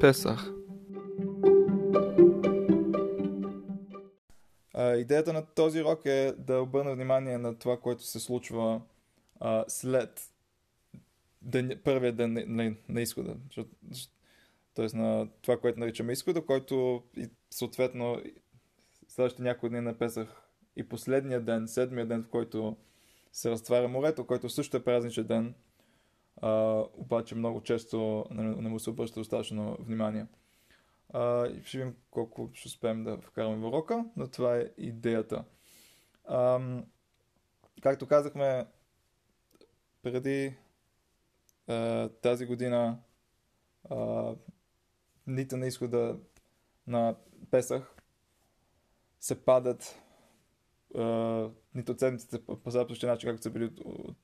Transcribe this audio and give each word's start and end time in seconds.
Песах 0.00 0.52
А, 4.74 4.96
идеята 4.96 5.32
на 5.32 5.46
този 5.46 5.84
рок 5.84 6.06
е 6.06 6.34
да 6.38 6.60
обърна 6.60 6.94
внимание 6.94 7.38
на 7.38 7.58
това, 7.58 7.80
което 7.80 8.02
се 8.02 8.20
случва 8.20 8.80
а, 9.40 9.64
след 9.68 10.30
ден, 11.42 11.80
първия 11.84 12.12
ден 12.12 12.32
на, 12.32 12.44
на, 12.46 12.74
на 12.88 13.00
изхода. 13.00 13.36
Тоест 14.74 14.94
на 14.94 15.28
това, 15.42 15.56
което 15.56 15.80
наричаме 15.80 16.12
изхода, 16.12 16.46
който 16.46 17.02
и 17.16 17.28
съответно 17.50 18.22
следващите 19.08 19.42
няколко 19.42 19.68
дни 19.68 19.80
на 19.80 19.98
Песах 19.98 20.42
и 20.76 20.88
последния 20.88 21.40
ден, 21.40 21.68
седмия 21.68 22.06
ден, 22.06 22.22
в 22.22 22.28
който 22.28 22.76
се 23.32 23.50
разтваря 23.50 23.88
морето, 23.88 24.26
който 24.26 24.48
също 24.48 24.76
е 24.76 24.84
празничен 24.84 25.26
ден, 25.26 25.54
а, 26.40 26.84
обаче 26.94 27.34
много 27.34 27.60
често 27.60 28.26
не, 28.30 28.42
не 28.42 28.68
му 28.68 28.78
се 28.78 28.90
обръща 28.90 29.20
достатъчно 29.20 29.76
внимание. 29.80 30.26
А, 31.08 31.48
ще 31.64 31.78
видим 31.78 31.96
колко 32.10 32.50
ще 32.52 32.68
успеем 32.68 33.04
да 33.04 33.18
вкараме 33.18 33.56
в 33.56 33.68
урока, 33.68 34.04
но 34.16 34.28
това 34.28 34.56
е 34.56 34.70
идеята. 34.78 35.44
А, 36.24 36.60
както 37.82 38.06
казахме, 38.06 38.66
преди 40.02 40.54
а, 41.66 42.08
тази 42.08 42.46
година 42.46 42.98
а, 43.90 44.34
дните 45.26 45.56
на 45.56 45.66
изхода 45.66 46.18
на 46.86 47.16
Песах 47.50 47.96
се 49.20 49.44
падат 49.44 50.00
а, 50.98 51.50
нито 51.74 51.92
от 51.92 51.98
седмиците 51.98 52.38
по 52.44 52.70
същия 52.70 53.10
начин, 53.10 53.30
както 53.30 53.42
са 53.42 53.50
били 53.50 53.70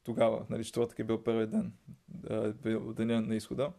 тогава. 0.05 0.47
Нали, 0.51 0.65
четвъртък 0.65 0.99
е 0.99 1.05
бил 1.05 1.25
първият 1.25 1.51
ден, 1.51 1.73
а, 2.31 2.53
бил 2.53 2.93
деня 2.93 3.21
на 3.21 3.37
изхода. 3.37 3.73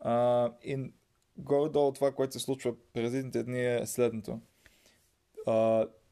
А, 0.00 0.52
и 0.64 0.92
горе-долу 1.36 1.92
това, 1.92 2.12
което 2.12 2.32
се 2.32 2.38
случва 2.38 2.74
през 2.92 3.14
едните 3.14 3.42
дни 3.42 3.66
е 3.66 3.86
следното. 3.86 4.40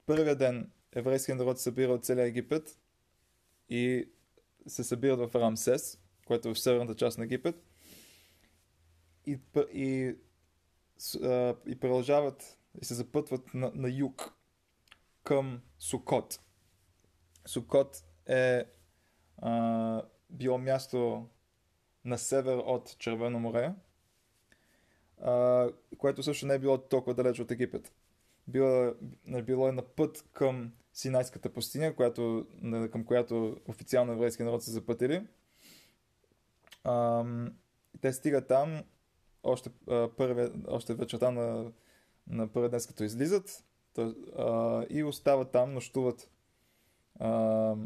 Първият 0.06 0.38
ден 0.38 0.70
еврейският 0.92 1.38
народ 1.38 1.58
се 1.58 1.62
събира 1.62 1.92
от 1.92 2.04
целия 2.04 2.26
Египет 2.26 2.78
и 3.68 4.08
се 4.66 4.84
събират 4.84 5.30
в 5.30 5.34
Рамсес, 5.34 5.98
което 6.26 6.48
е 6.48 6.54
в 6.54 6.60
северната 6.60 6.94
част 6.94 7.18
на 7.18 7.24
Египет. 7.24 7.64
И, 9.26 9.38
и, 9.72 10.14
и 11.66 11.80
продължават 11.80 12.58
и 12.82 12.84
се 12.84 12.94
запътват 12.94 13.54
на, 13.54 13.72
на 13.74 13.90
юг 13.90 14.34
към 15.30 15.60
Сукот. 15.78 16.40
Сукот 17.46 18.04
е 18.26 18.64
а, 19.38 20.02
било 20.30 20.58
място 20.58 21.28
на 22.04 22.18
север 22.18 22.56
от 22.56 22.96
Червено 22.98 23.38
море, 23.38 23.74
а, 25.20 25.68
което 25.98 26.22
също 26.22 26.46
не 26.46 26.54
е 26.54 26.58
било 26.58 26.78
толкова 26.78 27.14
далеч 27.14 27.40
от 27.40 27.50
Египет. 27.50 27.92
Било, 28.48 28.94
било 29.44 29.68
е 29.68 29.72
на 29.72 29.82
път 29.82 30.24
към 30.32 30.72
Синайската 30.92 31.52
пустиня, 31.52 31.96
която, 31.96 32.46
към 32.92 33.04
която 33.04 33.56
официално 33.68 34.12
еврейски 34.12 34.42
народ 34.42 34.62
се 34.62 34.70
запътили. 34.70 35.26
А, 36.84 37.24
те 38.00 38.12
стигат 38.12 38.48
там 38.48 38.82
още, 39.42 39.70
а, 39.88 40.08
първе, 40.16 40.50
още 40.68 40.94
вечерта 40.94 41.30
на, 41.30 41.72
на 42.26 42.48
първия 42.52 42.70
ден, 42.70 42.80
като 42.88 43.04
излизат 43.04 43.64
то, 43.94 44.14
а, 44.38 44.86
и 44.90 45.04
остават 45.04 45.52
там, 45.52 45.74
нощуват 45.74 46.30
а, 47.18 47.76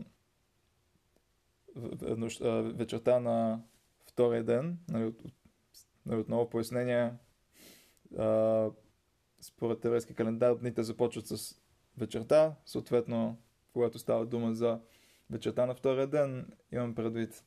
вечерта 2.74 3.20
на 3.20 3.62
втория 4.06 4.44
ден, 4.44 4.78
нали, 4.88 5.05
от, 5.05 5.22
нали, 6.06 6.20
отново 6.20 6.50
пояснение, 6.50 7.12
а, 8.19 8.70
според 9.41 9.84
еврейски 9.84 10.14
календар, 10.14 10.55
дните 10.55 10.83
започват 10.83 11.27
с 11.27 11.61
вечерта, 11.98 12.55
съответно, 12.67 13.39
когато 13.73 13.98
става 13.98 14.27
дума 14.27 14.55
за 14.55 14.80
вечерта 15.30 15.67
на 15.67 15.74
втория 15.74 16.06
ден, 16.06 16.52
имам 16.73 16.95
предвид 16.95 17.45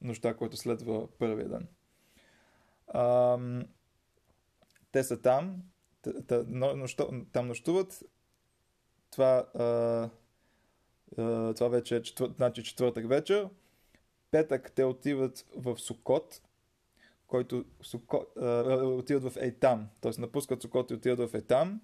нощта, 0.00 0.34
който 0.34 0.56
следва 0.56 1.08
първия 1.18 1.48
ден. 1.48 1.68
А, 2.88 3.38
те 4.92 5.04
са 5.04 5.22
там, 5.22 5.62
там 7.32 7.46
нощуват. 7.46 8.04
Това, 9.10 9.46
а, 9.54 10.10
това 11.54 11.68
вече 11.68 11.96
е 11.96 12.02
четвър, 12.02 12.30
значи 12.36 12.64
четвъртък 12.64 13.08
вечер. 13.08 13.48
Петък 14.30 14.72
те 14.72 14.84
отиват 14.84 15.46
в 15.56 15.78
Сукот, 15.78 16.42
който 17.26 17.64
Сукот, 17.82 18.36
а, 18.36 18.76
отиват 18.86 19.32
в 19.32 19.36
Ейтам, 19.36 19.88
т.е. 20.00 20.12
напускат 20.18 20.62
Сукот 20.62 20.90
и 20.90 20.94
отиват 20.94 21.30
в 21.30 21.34
Ейтам, 21.34 21.80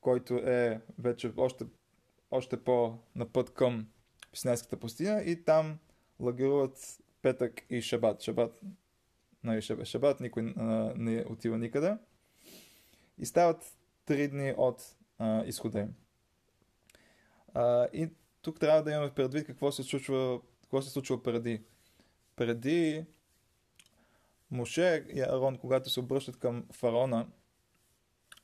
който 0.00 0.34
е 0.34 0.80
вече 0.98 1.32
още, 1.36 1.64
още 2.30 2.64
по 2.64 2.98
на 3.14 3.26
път 3.26 3.54
към 3.54 3.86
Синайската 4.34 4.76
пустиня 4.76 5.22
и 5.22 5.44
там 5.44 5.78
лагеруват 6.20 6.98
петък 7.22 7.62
и 7.70 7.82
шабат. 7.82 8.22
Шабат, 8.22 8.60
нали, 9.44 9.62
шабат, 9.62 9.86
шабат 9.86 10.20
никой 10.20 10.54
а, 10.56 10.92
не 10.96 11.24
отива 11.28 11.58
никъде. 11.58 11.96
И 13.18 13.26
стават 13.26 13.76
три 14.04 14.28
дни 14.28 14.54
от 14.56 14.96
а, 15.18 15.44
изхода 15.44 15.80
им. 15.80 15.94
А, 17.54 17.86
и 17.92 18.10
тук 18.42 18.60
трябва 18.60 18.82
да 18.82 18.90
имаме 18.90 19.14
предвид 19.14 19.46
какво 19.46 19.72
се 19.72 19.82
случва, 19.82 20.40
какво 20.62 20.82
се 20.82 20.90
случва 20.90 21.22
преди. 21.22 21.62
Преди 22.36 23.06
Моше 24.50 25.06
и 25.08 25.20
Арон, 25.20 25.56
когато 25.56 25.90
се 25.90 26.00
обръщат 26.00 26.36
към 26.36 26.66
фараона 26.72 27.28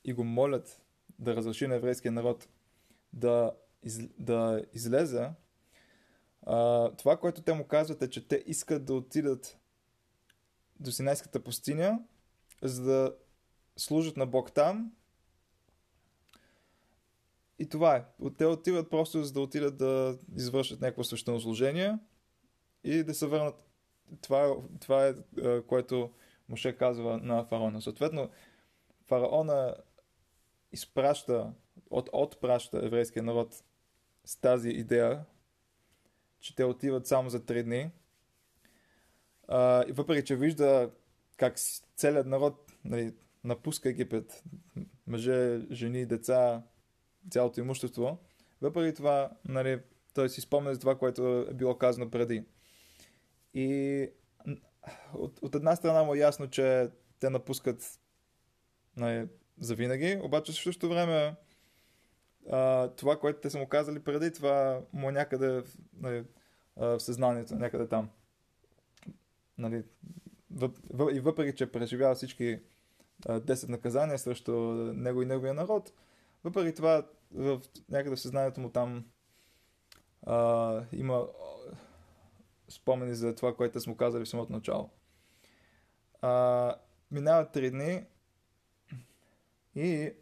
и 0.05 0.13
го 0.13 0.25
молят 0.25 0.83
да 1.19 1.37
разреши 1.37 1.67
на 1.67 1.75
еврейския 1.75 2.13
народ 2.13 2.49
да, 3.13 3.53
из, 3.83 3.99
да 4.19 4.65
излезе, 4.73 5.31
а, 6.43 6.91
това, 6.97 7.17
което 7.17 7.43
те 7.43 7.53
му 7.53 7.67
казват 7.67 8.03
е, 8.03 8.11
че 8.11 8.29
те 8.29 8.45
искат 8.47 8.85
да 8.85 8.95
отидат 8.95 9.59
до 10.81 10.93
Синайската 10.93 11.45
пустиня, 11.45 12.01
за 12.63 12.83
да 12.83 13.17
служат 13.79 14.17
на 14.17 14.27
Бог 14.27 14.53
там. 14.53 14.93
И 17.59 17.69
това 17.69 17.97
е. 17.97 18.05
Те 18.39 18.47
отиват 18.47 18.91
просто 18.91 19.25
за 19.25 19.33
да 19.33 19.41
отидат 19.41 19.77
да 19.77 20.19
извършат 20.37 20.81
някакво 20.81 21.05
свещено 21.05 21.41
служение 21.41 21.99
и 22.85 23.03
да 23.03 23.15
се 23.15 23.27
върнат. 23.27 23.67
Това 24.21 24.47
е, 24.47 24.51
това 24.81 25.07
е 25.07 25.15
което 25.67 26.11
Моше 26.49 26.77
казва 26.77 27.19
на 27.19 27.45
фараона. 27.45 27.83
Съответно, 27.83 28.31
фараона 29.07 29.75
изпраща, 30.73 31.53
от, 31.91 32.09
отпраща 32.13 32.87
еврейския 32.87 33.23
народ 33.23 33.65
с 34.25 34.37
тази 34.37 34.69
идея, 34.69 35.25
че 36.41 36.55
те 36.55 36.65
отиват 36.65 37.07
само 37.07 37.31
за 37.31 37.45
три 37.45 37.63
дни. 37.63 37.91
А, 39.49 39.85
и 39.89 39.93
въпреки, 39.93 40.27
че 40.27 40.37
вижда 40.37 40.91
как 41.37 41.59
целият 41.97 42.27
народ 42.27 42.73
нали, 42.85 43.15
напуска 43.45 43.89
Египет, 43.89 44.45
мъже, 45.07 45.61
жени, 45.71 46.07
деца, 46.07 46.63
цялото 47.31 47.61
имущество, 47.61 48.19
въпреки 48.61 48.97
това, 48.97 49.31
нали, 49.45 49.81
той 50.15 50.29
си 50.29 50.41
спомня 50.41 50.75
за 50.75 50.81
това, 50.81 50.99
което 50.99 51.47
е 51.51 51.55
било 51.55 51.79
казано 51.79 52.11
преди. 52.11 52.45
И 53.55 54.09
от, 55.15 55.39
от 55.43 55.55
една 55.55 55.77
страна 55.77 56.03
му 56.03 56.15
е 56.15 56.19
ясно, 56.19 56.51
че 56.51 56.91
те 57.21 57.31
напускат 57.31 58.01
нали, 58.97 59.29
за 59.61 59.75
винаги, 59.75 60.21
обаче 60.23 60.53
в 60.53 60.57
същото 60.57 60.89
време 60.89 61.37
а, 62.51 62.89
това, 62.89 63.19
което 63.19 63.41
те 63.41 63.51
са 63.51 63.59
му 63.59 63.69
казали 63.69 64.05
преди, 64.05 64.33
това 64.33 64.81
му 64.93 65.09
е 65.09 65.13
някъде 65.13 65.63
нали, 65.93 66.25
в 66.77 67.01
съзнанието, 67.01 67.55
някъде 67.55 67.89
там. 67.89 68.11
Нали, 69.59 69.85
и 71.13 71.21
въпреки, 71.21 71.57
че 71.57 71.73
преживява 71.73 72.15
всички 72.15 72.61
10 73.23 73.69
наказания 73.69 74.19
срещу 74.19 74.53
него 74.95 75.23
и 75.23 75.27
неговия 75.27 75.55
народ, 75.55 75.93
въпреки 76.45 76.77
това 76.77 77.07
в, 77.35 77.61
някъде 77.89 78.17
в 78.17 78.21
съзнанието 78.21 78.61
му 78.61 78.71
там 78.71 79.05
а, 80.23 80.85
има 80.93 81.27
спомени 82.69 83.15
за 83.15 83.35
това, 83.35 83.57
което 83.57 83.81
сме 83.81 83.97
казали 83.97 84.25
в 84.25 84.29
самото 84.29 84.53
начало. 84.53 84.91
А, 86.23 86.75
минават 87.11 87.53
три 87.53 87.71
дни 87.71 88.05
и 89.75 90.13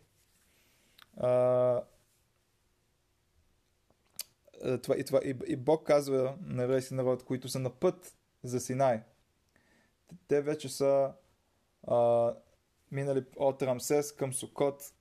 а, 1.16 1.82
това, 4.82 4.96
и, 4.96 5.04
това, 5.04 5.20
и, 5.24 5.36
и 5.46 5.56
Бог 5.56 5.86
казва 5.86 6.36
на 6.40 6.62
еврейски 6.62 6.94
народ, 6.94 7.24
които 7.24 7.48
са 7.48 7.58
на 7.58 7.70
път 7.70 8.14
за 8.42 8.60
Синай. 8.60 9.02
Те 10.28 10.42
вече 10.42 10.68
са 10.68 11.12
а, 11.86 12.32
минали 12.90 13.24
от 13.36 13.62
Рамсес 13.62 14.12
към 14.12 14.32
Сукот 14.32 14.92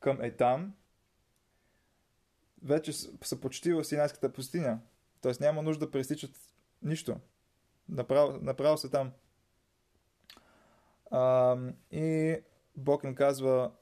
към 0.00 0.20
Етам, 0.22 0.74
вече 2.62 2.92
са 2.92 3.40
почти 3.40 3.72
в 3.72 3.84
Синайската 3.84 4.32
пустиня. 4.32 4.80
Тоест 5.20 5.40
няма 5.40 5.62
нужда 5.62 5.86
да 5.86 5.90
пресичат 5.90 6.36
нищо. 6.82 7.20
Направо, 7.88 8.38
направо 8.42 8.78
са 8.78 8.90
там. 8.90 9.12
А, 11.10 11.56
и 11.90 12.36
Бог 12.76 13.04
им 13.04 13.14
казва 13.14 13.72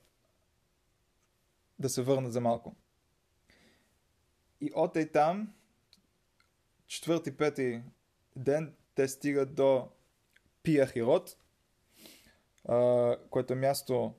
да 1.79 1.89
се 1.89 2.03
върнат 2.03 2.33
за 2.33 2.41
малко. 2.41 2.77
И 4.61 4.71
от 4.75 4.97
и 4.97 5.09
четвърти, 6.87 7.37
пети 7.37 7.83
ден, 8.37 8.75
те 8.95 9.09
стигат 9.09 9.55
до 9.55 9.89
Пияхирот, 10.63 11.37
което 13.31 13.53
е 13.53 13.57
място 13.57 14.15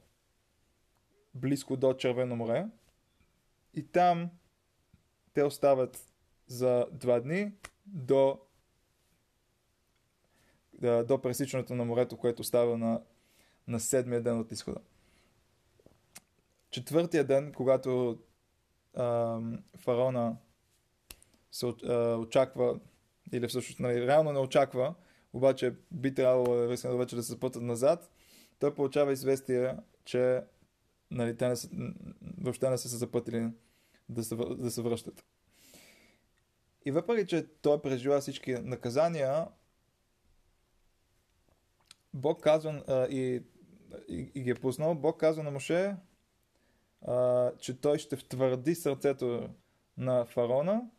близко 1.35 1.77
до 1.77 1.93
Червено 1.93 2.35
море. 2.35 2.67
И 3.73 3.87
там 3.87 4.29
те 5.33 5.43
остават 5.43 6.13
за 6.47 6.87
два 6.91 7.19
дни 7.19 7.51
до, 7.85 8.39
до 10.81 11.21
пресичането 11.21 11.75
на 11.75 11.85
морето, 11.85 12.17
което 12.17 12.43
става 12.43 12.77
на, 12.77 13.01
на 13.67 13.79
седмия 13.79 14.23
ден 14.23 14.39
от 14.39 14.51
изхода. 14.51 14.79
Четвъртия 16.69 17.23
ден, 17.23 17.53
когато 17.53 18.19
а, 18.95 19.39
фараона 19.77 20.37
се 21.51 21.65
а, 21.65 22.15
очаква, 22.15 22.79
или 23.31 23.47
всъщност 23.47 23.79
нали, 23.79 24.07
реално 24.07 24.31
не 24.31 24.39
очаква, 24.39 24.95
обаче 25.33 25.75
би 25.91 26.13
трябвало 26.13 26.67
вече 26.97 27.15
да 27.15 27.23
се 27.23 27.31
запътат 27.31 27.61
назад, 27.61 28.11
той 28.59 28.75
получава 28.75 29.13
известие, 29.13 29.77
че 30.05 30.43
нали, 31.11 31.37
те 31.37 31.47
не 31.47 31.55
са, 31.55 31.69
въобще 32.37 32.69
не 32.69 32.77
са 32.77 32.89
се 32.89 32.97
запътили 32.97 33.51
да 34.09 34.23
се, 34.23 34.35
да 34.35 34.71
се 34.71 34.81
връщат. 34.81 35.25
И 36.85 36.91
въпреки, 36.91 37.27
че 37.27 37.47
той 37.61 37.81
преживя 37.81 38.19
всички 38.19 38.53
наказания, 38.53 39.47
Бог 42.13 42.43
казва 42.43 42.83
а, 42.87 43.05
и, 43.05 43.43
и, 44.09 44.31
и 44.35 44.41
ги 44.41 44.49
е 44.49 44.55
пуснал, 44.55 44.95
Бог 44.95 45.19
казва 45.19 45.43
на 45.43 45.51
Моше, 45.51 45.95
а, 47.01 47.51
че 47.57 47.81
той 47.81 47.99
ще 47.99 48.15
втвърди 48.15 48.75
сърцето 48.75 49.49
на 49.97 50.25
фараона, 50.25 50.89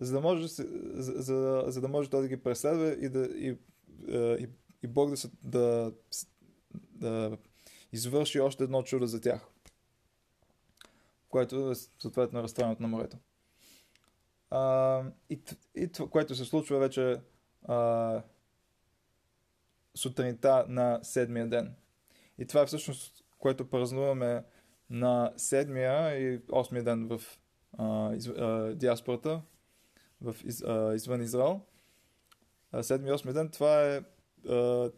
за 0.00 0.12
да 0.12 0.20
може, 0.20 0.46
за, 0.48 0.64
за, 0.94 1.64
за 1.66 1.80
да 1.80 1.88
може 1.88 2.10
той 2.10 2.22
да 2.22 2.28
ги 2.28 2.42
преследва 2.42 2.86
и, 2.86 3.08
да, 3.08 3.24
и, 3.24 3.58
и, 4.42 4.48
и 4.82 4.86
Бог 4.86 5.14
да, 5.14 5.28
да, 5.42 5.92
да 6.72 7.38
извърши 7.92 8.40
още 8.40 8.64
едно 8.64 8.82
чудо 8.82 9.06
за 9.06 9.20
тях, 9.20 9.46
което 11.28 11.70
е 11.70 11.74
съответно 11.74 12.42
разстранът 12.42 12.80
на 12.80 12.88
морето. 12.88 13.16
А, 14.50 15.02
и, 15.30 15.40
и 15.74 15.92
това, 15.92 16.10
което 16.10 16.34
се 16.34 16.44
случва 16.44 16.78
вече 16.78 17.20
а, 17.62 18.22
сутринта 19.94 20.64
на 20.68 21.00
седмия 21.02 21.48
ден. 21.48 21.74
И 22.38 22.46
това 22.46 22.60
е 22.60 22.66
всъщност, 22.66 23.24
което 23.38 23.70
празнуваме 23.70 24.44
на 24.90 25.32
седмия 25.36 26.16
и 26.16 26.40
осмия 26.52 26.84
ден 26.84 27.08
в 27.08 27.22
а, 27.78 28.14
из, 28.14 28.26
а, 28.26 28.74
диаспората, 28.76 29.42
в, 30.20 30.36
из, 30.44 30.62
а, 30.62 30.94
извън 30.94 31.22
Израел. 31.22 31.60
Седмия 32.82 33.10
и 33.10 33.14
осмия 33.14 33.34
ден, 33.34 33.50
това 33.50 33.82
е 33.82 34.02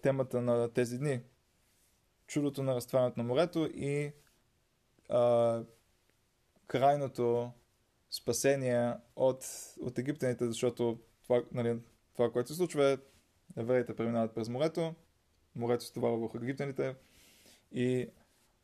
темата 0.03 0.43
на 0.43 0.69
тези 0.69 0.99
дни. 0.99 1.21
Чудото 2.27 2.63
на 2.63 2.75
разтварянето 2.75 3.21
на 3.21 3.25
морето 3.25 3.71
и 3.75 4.13
а, 5.09 5.63
крайното 6.67 7.53
спасение 8.11 8.95
от, 9.17 9.45
от 9.81 9.99
египтяните, 9.99 10.47
защото 10.47 10.99
това, 11.23 11.43
нали, 11.53 11.79
това, 12.15 12.33
което 12.33 12.49
се 12.49 12.55
случва 12.55 12.91
е 12.91 12.99
евреите 13.57 13.97
преминават 13.97 14.35
през 14.35 14.49
морето, 14.49 14.95
морето 15.57 15.85
се 15.85 15.93
товарва 15.93 16.19
върху 16.19 16.39
египтяните 16.39 16.95
и 17.73 18.09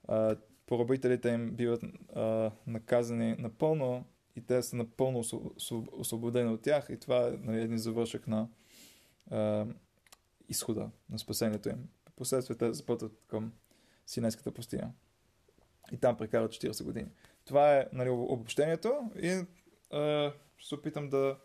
а, 0.09 0.37
поробителите 0.67 1.29
им 1.29 1.51
биват 1.51 1.83
а, 2.15 2.51
наказани 2.67 3.37
напълно 3.39 4.05
и 4.37 4.47
те 4.47 4.63
са 4.63 4.77
напълно 4.77 5.23
освободени 5.93 6.51
от 6.51 6.63
тях 6.63 6.87
и 6.91 7.01
това 7.01 7.29
е 7.29 7.31
нали, 7.31 7.63
един 7.63 7.79
завършък 7.79 8.27
на 8.27 8.49
а, 9.31 9.67
изхода 10.49 10.91
на 11.11 11.19
спасението 11.19 11.69
им. 11.69 11.89
Последствие 12.17 12.56
те 12.56 12.73
запътват 12.73 13.12
към 13.29 13.53
Синайската 14.06 14.53
пустиня. 14.53 14.93
И 15.93 15.97
там 15.97 16.17
прекарат 16.17 16.53
40 16.53 16.85
години. 16.85 17.09
Това 17.45 17.77
е 17.77 17.87
нали, 17.93 18.09
обобщението 18.11 19.11
и 19.17 19.45
ще 20.56 20.69
се 20.69 20.75
опитам 20.75 21.09
да 21.09 21.39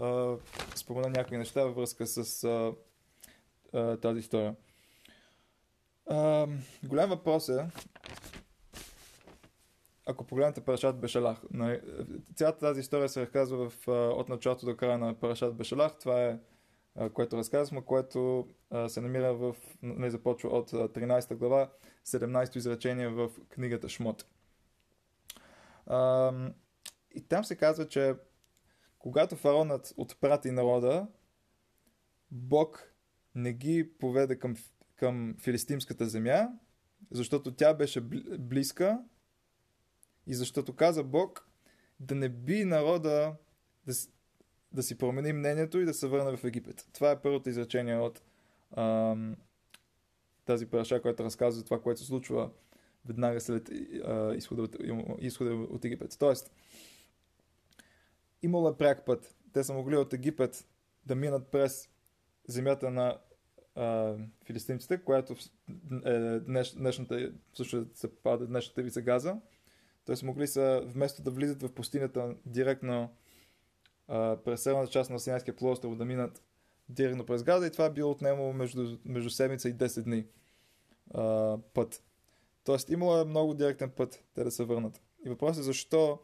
а, 0.00 0.36
спомена 0.76 1.08
някои 1.08 1.38
неща 1.38 1.64
във 1.64 1.76
връзка 1.76 2.06
с 2.06 2.44
а, 2.44 2.72
а, 3.72 3.96
тази 3.96 4.20
история. 4.20 4.56
А, 6.06 6.46
голям 6.84 7.10
въпрос 7.10 7.48
е 7.48 7.66
ако 10.10 10.24
погледнете 10.24 10.60
Парашат 10.60 11.00
Бешалах, 11.00 11.42
нали, 11.50 11.80
цялата 12.34 12.58
тази 12.58 12.80
история 12.80 13.08
се 13.08 13.20
разказва 13.20 13.70
в, 13.70 13.88
от 13.88 14.28
началото 14.28 14.66
до 14.66 14.76
края 14.76 14.98
на 14.98 15.14
Парашат 15.14 15.56
Бешалах. 15.56 15.98
Това 15.98 16.24
е 16.24 16.38
което 17.08 17.36
разказваме, 17.36 17.84
което 17.84 18.48
се 18.88 19.00
намира 19.00 19.34
в, 19.34 19.56
не 19.82 20.10
започва 20.10 20.48
от 20.48 20.70
13 20.70 21.34
глава, 21.34 21.70
17 22.06 22.56
изречение 22.56 23.08
в 23.08 23.30
книгата 23.48 23.88
Шмот. 23.88 24.26
И 27.14 27.22
там 27.28 27.44
се 27.44 27.56
казва, 27.56 27.88
че 27.88 28.14
когато 28.98 29.36
фаронът 29.36 29.94
отпрати 29.96 30.50
народа, 30.50 31.06
Бог 32.30 32.94
не 33.34 33.52
ги 33.52 33.92
поведе 33.98 34.38
към, 34.38 34.56
към 34.96 35.36
филистимската 35.38 36.06
земя, 36.06 36.48
защото 37.10 37.54
тя 37.54 37.74
беше 37.74 38.00
близка 38.38 39.02
и 40.26 40.34
защото 40.34 40.76
каза 40.76 41.04
Бог 41.04 41.48
да 42.00 42.14
не 42.14 42.28
би 42.28 42.64
народа 42.64 43.36
да, 43.86 43.92
да 44.72 44.82
си 44.82 44.98
промени 44.98 45.32
мнението 45.32 45.80
и 45.80 45.84
да 45.84 45.94
се 45.94 46.08
върне 46.08 46.36
в 46.36 46.44
Египет. 46.44 46.88
Това 46.92 47.10
е 47.10 47.22
първото 47.22 47.48
изречение 47.48 47.96
от 47.96 48.22
ам, 48.76 49.36
тази 50.44 50.66
параша, 50.66 51.02
която 51.02 51.24
разказва 51.24 51.64
това, 51.64 51.80
което 51.82 52.00
се 52.00 52.06
случва 52.06 52.50
веднага 53.04 53.40
след 53.40 53.70
изхода, 54.34 54.62
от, 54.62 54.76
изхода 55.18 55.54
от 55.54 55.84
Египет. 55.84 56.16
Тоест, 56.18 56.52
имало 58.42 58.68
е 58.68 58.76
пряк 58.76 59.04
път. 59.04 59.34
Те 59.52 59.64
са 59.64 59.74
могли 59.74 59.96
от 59.96 60.12
Египет 60.12 60.68
да 61.06 61.14
минат 61.14 61.48
през 61.48 61.88
земята 62.48 62.90
на 62.90 63.18
а, 63.74 64.16
филистимците, 64.44 65.04
която 65.04 65.34
е 66.04 66.40
днеш, 66.40 66.72
днешната, 66.72 67.32
всъщност 67.52 67.96
се 67.96 68.14
пада 68.14 68.46
днешната 68.46 68.82
вица 68.82 69.02
Газа. 69.02 69.36
Тоест 70.04 70.22
могли 70.22 70.46
са, 70.46 70.82
вместо 70.86 71.22
да 71.22 71.30
влизат 71.30 71.62
в 71.62 71.72
пустинята 71.72 72.36
директно 72.46 73.10
през 74.44 74.62
северната 74.62 74.92
част 74.92 75.10
на 75.10 75.20
Синайския 75.20 75.56
полуостров, 75.56 75.96
да 75.96 76.04
минат 76.04 76.42
директно 76.88 77.26
през 77.26 77.42
Газа 77.42 77.66
и 77.66 77.72
това 77.72 77.84
е 77.84 77.90
било 77.90 78.10
отнемо 78.10 78.52
между, 78.52 78.98
между 79.04 79.30
седмица 79.30 79.68
и 79.68 79.74
10 79.74 80.02
дни 80.02 80.26
а, 81.14 81.58
път. 81.74 82.02
Тоест 82.64 82.90
имало 82.90 83.20
е 83.20 83.24
много 83.24 83.54
директен 83.54 83.90
път 83.90 84.24
те 84.34 84.44
да 84.44 84.50
се 84.50 84.64
върнат. 84.64 85.00
И 85.26 85.28
въпросът 85.28 85.60
е 85.60 85.62
защо 85.62 86.18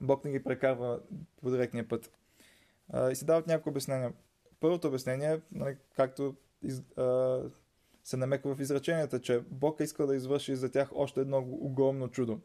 Бог 0.00 0.24
не 0.24 0.30
ги 0.30 0.44
прекарва 0.44 1.00
по 1.42 1.50
директния 1.50 1.88
път. 1.88 2.10
А, 2.88 3.10
и 3.10 3.16
се 3.16 3.24
дават 3.24 3.46
някои 3.46 3.70
обяснения. 3.70 4.12
Първото 4.60 4.88
обяснение, 4.88 5.40
нали, 5.52 5.76
както 5.96 6.36
из, 6.62 6.82
а, 6.96 7.40
се 8.04 8.16
намеква 8.16 8.54
в 8.54 8.60
изреченията, 8.60 9.20
че 9.20 9.40
Бог 9.50 9.80
е 9.80 9.84
искал 9.84 10.06
да 10.06 10.16
извърши 10.16 10.56
за 10.56 10.70
тях 10.70 10.90
още 10.94 11.20
едно 11.20 11.38
огромно 11.38 12.08
чудо. 12.08 12.40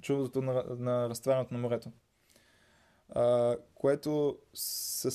Чудото 0.00 0.42
на, 0.42 0.64
на 0.78 1.08
разтварянето 1.08 1.54
на 1.54 1.60
морето. 1.60 1.90
А, 3.14 3.56
което 3.74 4.38
с 4.54 5.10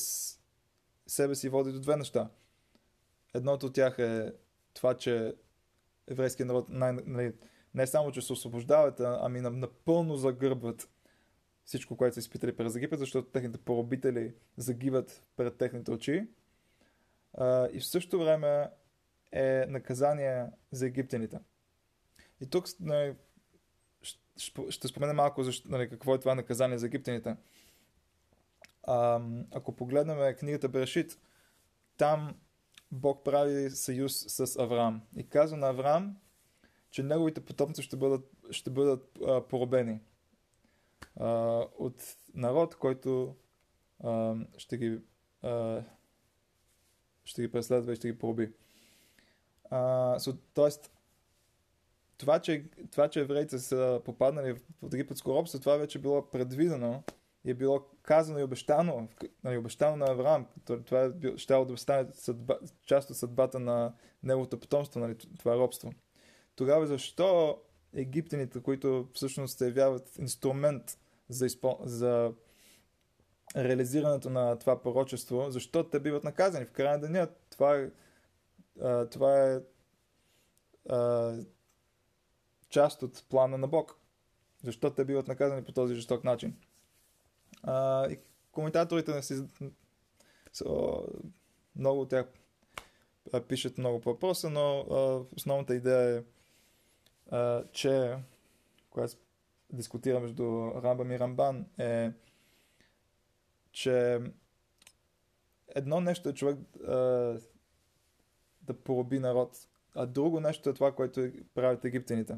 себе 1.08 1.36
си 1.36 1.50
води 1.50 1.72
до 1.72 1.80
две 1.80 1.96
неща. 1.96 2.30
Едното 3.34 3.66
от 3.66 3.74
тях 3.74 4.00
е 4.00 4.34
това, 4.74 4.94
че 4.94 5.36
еврейският 6.08 6.48
народ 6.48 6.70
най- 6.70 6.94
най- 7.06 7.34
не 7.74 7.88
само, 7.88 8.12
че 8.12 8.22
се 8.22 8.34
освобождават, 8.34 9.00
ами 9.00 9.42
напълно 9.42 10.16
загърбват 10.16 10.90
всичко, 11.66 11.98
което 11.98 12.14
са 12.14 12.20
изпитали 12.20 12.56
през 12.56 12.76
Египет, 12.76 13.00
защото 13.00 13.28
техните 13.28 13.58
поробители 13.58 14.34
загиват 14.58 15.24
пред 15.36 15.58
техните 15.58 15.92
очи. 15.92 16.28
А, 17.34 17.68
и 17.74 17.80
в 17.80 17.86
същото 17.86 18.20
време 18.20 18.70
е 19.32 19.66
наказание 19.68 20.46
за 20.72 20.88
египтяните. 20.88 21.40
И 22.42 22.50
тук 22.50 22.66
нали, 22.80 23.16
ще 24.70 24.88
спомена 24.88 25.14
малко 25.14 25.44
защо, 25.44 25.70
нали, 25.70 25.90
какво 25.90 26.16
е 26.16 26.20
това 26.20 26.36
наказание 26.36 26.78
за 26.78 26.86
египтяните. 26.86 27.36
Ако 29.52 29.76
погледнем 29.76 30.36
книгата 30.36 30.70
Берешит, 30.70 31.20
там 31.98 32.36
Бог 32.92 33.24
прави 33.24 33.70
съюз 33.70 34.26
с 34.28 34.60
Авраам 34.60 35.02
и 35.18 35.30
казва 35.30 35.58
на 35.58 35.70
Авраам, 35.70 36.18
че 36.92 37.04
неговите 37.04 37.46
потомци 37.46 37.84
ще 37.84 37.98
бъдат, 37.98 38.32
ще 38.52 38.70
бъдат 38.70 39.20
а, 39.28 39.48
поробени 39.48 40.00
а, 41.16 41.28
от 41.78 42.18
народ, 42.34 42.76
който 42.76 43.36
а, 44.04 44.36
ще 44.58 44.78
ги 44.78 45.00
а, 45.42 45.84
ще 47.26 47.42
ги 47.42 47.52
преследва 47.52 47.94
и 47.94 47.96
ще 47.96 48.08
ги 48.08 48.18
проби. 48.18 48.52
А, 49.70 49.80
so, 50.20 50.38
тоест, 50.54 50.92
това, 52.18 52.40
че, 52.40 52.66
това, 52.92 53.10
че 53.10 53.22
евреите 53.22 53.60
са 53.60 54.02
попаднали 54.06 54.54
в 54.54 54.94
египетско 54.94 55.34
робство, 55.34 55.60
това 55.60 55.78
вече 55.78 56.00
било 56.00 56.30
предвидено 56.30 57.04
е 57.50 57.54
било 57.54 57.86
казано 58.02 58.40
и 58.40 58.44
обещано, 58.44 59.08
нали, 59.44 59.58
обещано 59.58 59.96
на 59.96 60.12
Авраам. 60.12 60.48
Това 60.86 61.04
е, 61.04 61.38
ще 61.38 61.54
да 61.54 61.78
стане 61.78 62.08
съдба, 62.14 62.60
част 62.86 63.10
от 63.10 63.18
съдбата 63.18 63.60
на 63.60 63.94
неговото 64.24 64.60
потомство, 64.60 65.00
нали, 65.00 65.18
това 65.40 65.58
робство. 65.58 65.94
Тогава 66.56 66.88
защо 66.88 67.60
египтяните, 67.94 68.62
които 68.62 69.10
всъщност 69.14 69.58
се 69.58 69.66
явяват 69.66 70.18
инструмент 70.18 71.00
за, 71.30 71.46
изпол... 71.46 71.78
за 71.84 72.34
реализирането 73.56 74.30
на 74.30 74.60
това 74.60 74.82
пророчество, 74.82 75.46
защо 75.50 75.90
те 75.90 76.00
биват 76.00 76.24
наказани? 76.24 76.66
В 76.66 76.72
края 76.72 76.98
на 76.98 77.02
деня 77.02 77.28
това 77.50 77.76
е, 77.76 77.90
това 79.10 79.54
е 79.54 79.60
част 82.70 83.04
от 83.04 83.26
плана 83.30 83.58
на 83.58 83.68
Бог. 83.68 84.00
Защо 84.64 84.94
те 84.94 85.06
биват 85.06 85.28
наказани 85.28 85.64
по 85.64 85.72
този 85.72 85.96
жесток 85.96 86.24
начин? 86.24 86.56
А, 87.64 88.08
и 88.12 88.20
коментаторите 88.52 89.16
не 89.16 89.24
си... 89.24 89.34
So, 90.54 91.04
много 91.76 92.02
от 92.02 92.10
тях 92.10 92.26
пишат 93.48 93.78
много 93.78 94.02
по 94.02 94.10
въпроса, 94.10 94.50
но 94.50 94.80
а, 94.80 95.26
основната 95.36 95.76
идея 95.76 96.18
е, 96.18 96.24
а, 97.32 97.64
че 97.72 98.18
която 98.90 99.16
дискутира 99.74 100.20
между 100.20 100.72
Рамбам 100.84 101.12
и 101.12 101.20
Рамбан 101.20 101.66
е, 101.78 102.12
че 103.72 104.20
едно 105.76 106.02
нещо 106.02 106.30
е 106.30 106.34
човек 106.34 106.60
а, 106.88 106.94
да 108.62 108.74
пороби 108.84 109.20
народ, 109.20 109.58
а 109.96 110.06
друго 110.06 110.40
нещо 110.40 110.70
е 110.70 110.74
това, 110.74 110.96
което 110.96 111.32
правят 111.54 111.86
египтяните. 111.86 112.38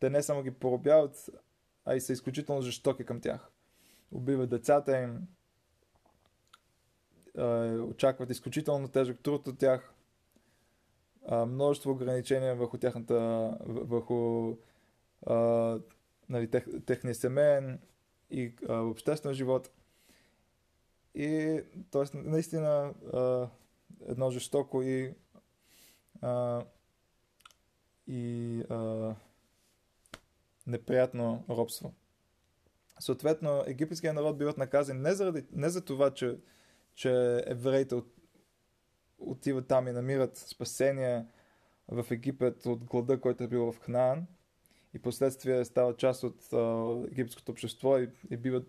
Те 0.00 0.10
не 0.10 0.22
само 0.22 0.42
ги 0.42 0.50
поробяват, 0.50 1.30
а 1.84 1.94
и 1.94 2.00
са 2.00 2.12
изключително 2.12 2.62
жестоки 2.62 3.04
към 3.04 3.20
тях. 3.20 3.50
Убиват 4.12 4.50
децата 4.50 4.98
им, 4.98 5.28
очакват 7.88 8.30
изключително 8.30 8.88
тежък 8.88 9.20
труд 9.20 9.48
от 9.48 9.58
тях, 9.58 9.94
множество 11.46 11.90
ограничения 11.90 12.56
върху 12.56 12.78
тяхната, 12.78 13.50
върху 13.66 14.56
нали, 16.28 16.50
тех, 16.50 16.64
техния 16.86 17.14
семейен 17.14 17.80
и 18.30 18.54
обществен 18.68 19.34
живот. 19.34 19.70
И, 21.14 21.60
т.е. 21.90 22.16
наистина 22.16 22.94
едно 24.08 24.30
жестоко 24.30 24.82
и 24.82 25.14
и 28.06 28.60
а, 28.70 29.14
неприятно 30.66 31.44
робство. 31.48 31.92
Съответно, 33.00 33.64
египетския 33.66 34.14
народ 34.14 34.38
биват 34.38 34.58
наказани 34.58 35.00
не, 35.00 35.14
заради, 35.14 35.44
не 35.52 35.68
за 35.68 35.84
това, 35.84 36.10
че, 36.10 36.38
че 36.94 37.42
евреите 37.46 37.94
от, 37.94 38.14
отиват 39.18 39.68
там 39.68 39.88
и 39.88 39.92
намират 39.92 40.36
спасение 40.36 41.26
в 41.88 42.06
Египет 42.10 42.66
от 42.66 42.84
глада, 42.84 43.20
който 43.20 43.44
е 43.44 43.48
бил 43.48 43.72
в 43.72 43.78
Хнаан 43.80 44.26
и 44.94 44.98
последствие 44.98 45.64
става 45.64 45.96
част 45.96 46.24
от 46.24 46.52
а, 46.52 46.94
египетското 47.10 47.52
общество 47.52 47.98
и, 47.98 48.10
и, 48.30 48.36
биват, 48.36 48.66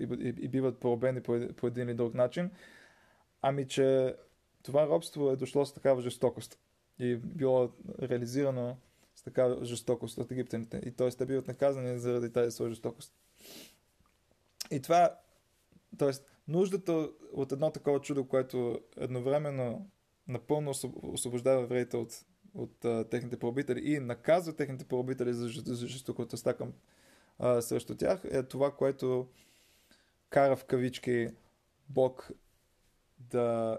и, 0.00 0.04
и, 0.04 0.28
и 0.28 0.48
биват 0.48 0.80
поробени 0.80 1.22
по, 1.22 1.48
по 1.56 1.66
един 1.66 1.88
или 1.88 1.94
друг 1.94 2.14
начин, 2.14 2.50
ами 3.42 3.68
че 3.68 4.16
това 4.62 4.86
робство 4.86 5.30
е 5.30 5.36
дошло 5.36 5.64
с 5.64 5.74
такава 5.74 6.00
жестокост 6.00 6.58
и 6.98 7.16
било 7.16 7.72
реализирано 8.02 8.76
такава 9.24 9.64
жестокост 9.64 10.18
от 10.18 10.30
египтяните. 10.30 10.80
И 10.84 10.92
т.е. 10.92 11.10
те 11.10 11.26
биват 11.26 11.48
наказани 11.48 11.98
заради 11.98 12.32
тази 12.32 12.50
своя 12.50 12.70
жестокост. 12.70 13.14
И 14.70 14.82
това, 14.82 15.18
т.е. 15.98 16.10
нуждата 16.48 17.10
от 17.32 17.52
едно 17.52 17.70
такова 17.70 18.00
чудо, 18.00 18.28
което 18.28 18.80
едновременно 18.96 19.90
напълно 20.28 20.72
освобождава 21.02 21.62
евреите 21.62 21.96
от, 21.96 22.24
от 22.54 22.84
а, 22.84 23.08
техните 23.08 23.38
поробители 23.38 23.92
и 23.92 23.98
наказва 23.98 24.56
техните 24.56 24.84
поробители 24.84 25.34
за, 25.34 25.48
за 25.66 25.86
жестокотостта 25.86 26.54
към 26.54 26.72
а, 27.38 27.62
срещу 27.62 27.96
тях, 27.96 28.20
е 28.24 28.42
това, 28.42 28.76
което 28.76 29.28
кара 30.30 30.56
в 30.56 30.64
кавички 30.64 31.28
Бог 31.88 32.30
да 33.18 33.78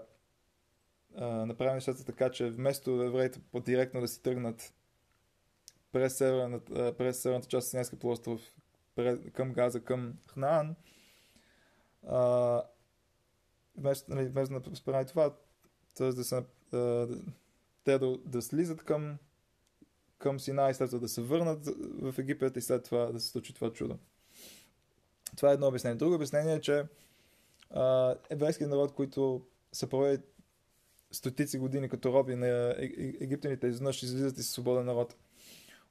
направи 1.20 1.74
нещата 1.74 2.04
така, 2.04 2.30
че 2.30 2.50
вместо 2.50 3.02
евреите 3.02 3.40
по-директно 3.52 4.00
да 4.00 4.08
си 4.08 4.22
тръгнат 4.22 4.74
през 5.96 6.16
северната, 6.16 6.94
през 6.98 7.18
северната 7.18 7.48
част 7.48 7.66
на 7.66 7.70
Синайския 7.70 7.98
полуостров 7.98 8.40
към 9.32 9.52
Газа, 9.52 9.80
към 9.80 10.14
Хнаан, 10.26 10.76
а, 12.06 12.62
вместо, 13.76 14.14
нали, 14.14 14.28
вместо 14.28 14.70
да 14.70 14.76
справи 14.76 15.06
това, 15.06 15.34
т.е. 15.96 16.12
да 16.12 16.24
се, 16.24 16.44
а, 16.72 17.08
те 17.84 17.98
да, 17.98 18.18
да 18.24 18.42
слизат 18.42 18.82
към, 18.82 19.18
към 20.18 20.40
Синай, 20.40 20.74
след 20.74 20.90
това 20.90 21.00
да 21.00 21.08
се 21.08 21.22
върнат 21.22 21.66
в 22.02 22.14
Египет 22.18 22.56
и 22.56 22.60
след 22.60 22.84
това 22.84 23.06
да 23.06 23.20
се 23.20 23.28
случи 23.28 23.54
това 23.54 23.72
чудо. 23.72 23.98
Това 25.36 25.50
е 25.50 25.54
едно 25.54 25.68
обяснение. 25.68 25.96
Друго 25.96 26.14
обяснение 26.14 26.54
е, 26.54 26.60
че 26.60 26.84
еврейският 28.30 28.70
народ, 28.70 28.94
които 28.94 29.46
са 29.72 29.88
провели 29.88 30.18
стотици 31.10 31.58
години 31.58 31.88
като 31.88 32.12
роби 32.12 32.34
на 32.34 32.74
египтяните, 33.20 33.66
изведнъж 33.66 34.02
излизат 34.02 34.38
и 34.38 34.42
свободен 34.42 34.84
народ. 34.84 35.16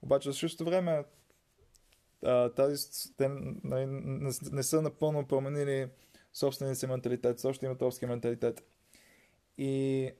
Обаче 0.06 0.30
в 0.30 0.36
същото 0.36 0.66
време 0.66 1.04
тази, 2.56 2.90
те 3.18 3.30
не, 3.30 3.86
не, 3.86 4.32
не 4.52 4.64
са 4.64 4.82
напълно 4.82 5.28
променили 5.28 5.90
собствения 6.34 6.76
си 6.76 6.88
менталитет, 6.88 7.40
също 7.40 7.66
имат 7.66 7.82
робски 7.82 8.06
менталитет. 8.06 8.64
И 9.58 10.12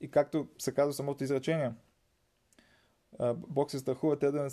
и 0.00 0.10
както 0.10 0.48
се 0.58 0.74
казва 0.74 0.92
самото 0.92 1.24
изречение, 1.24 1.72
Бог 3.34 3.70
се 3.70 3.78
страхува 3.78 4.18
те 4.18 4.30
да, 4.30 4.48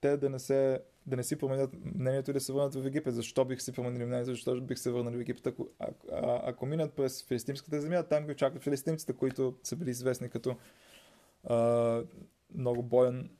те 0.00 0.16
да 0.16 0.30
не, 0.30 0.38
се, 0.38 0.82
да 1.06 1.16
не 1.16 1.22
си 1.22 1.38
променят 1.38 1.70
мнението 1.94 2.30
и 2.30 2.34
да 2.34 2.40
се 2.40 2.52
върнат 2.52 2.74
в 2.74 2.86
Египет. 2.86 3.14
Защо 3.14 3.44
бих 3.44 3.62
си 3.62 3.72
променили 3.72 4.04
мнението? 4.04 4.30
Защо 4.30 4.60
бих 4.60 4.78
се 4.78 4.90
върнали 4.90 5.16
в 5.16 5.20
Египет? 5.20 5.46
Ако, 5.46 5.68
а, 5.78 5.88
а, 6.12 6.40
ако 6.44 6.66
минат 6.66 6.92
през 6.92 7.24
филистимската 7.24 7.80
земя, 7.80 8.02
там 8.02 8.24
ги 8.24 8.32
очакват 8.32 8.62
филистимците, 8.62 9.12
които 9.12 9.58
са 9.62 9.76
били 9.76 9.90
известни 9.90 10.30
като 10.30 10.56
а, 11.44 12.02
много 12.54 12.82
боен 12.82 13.30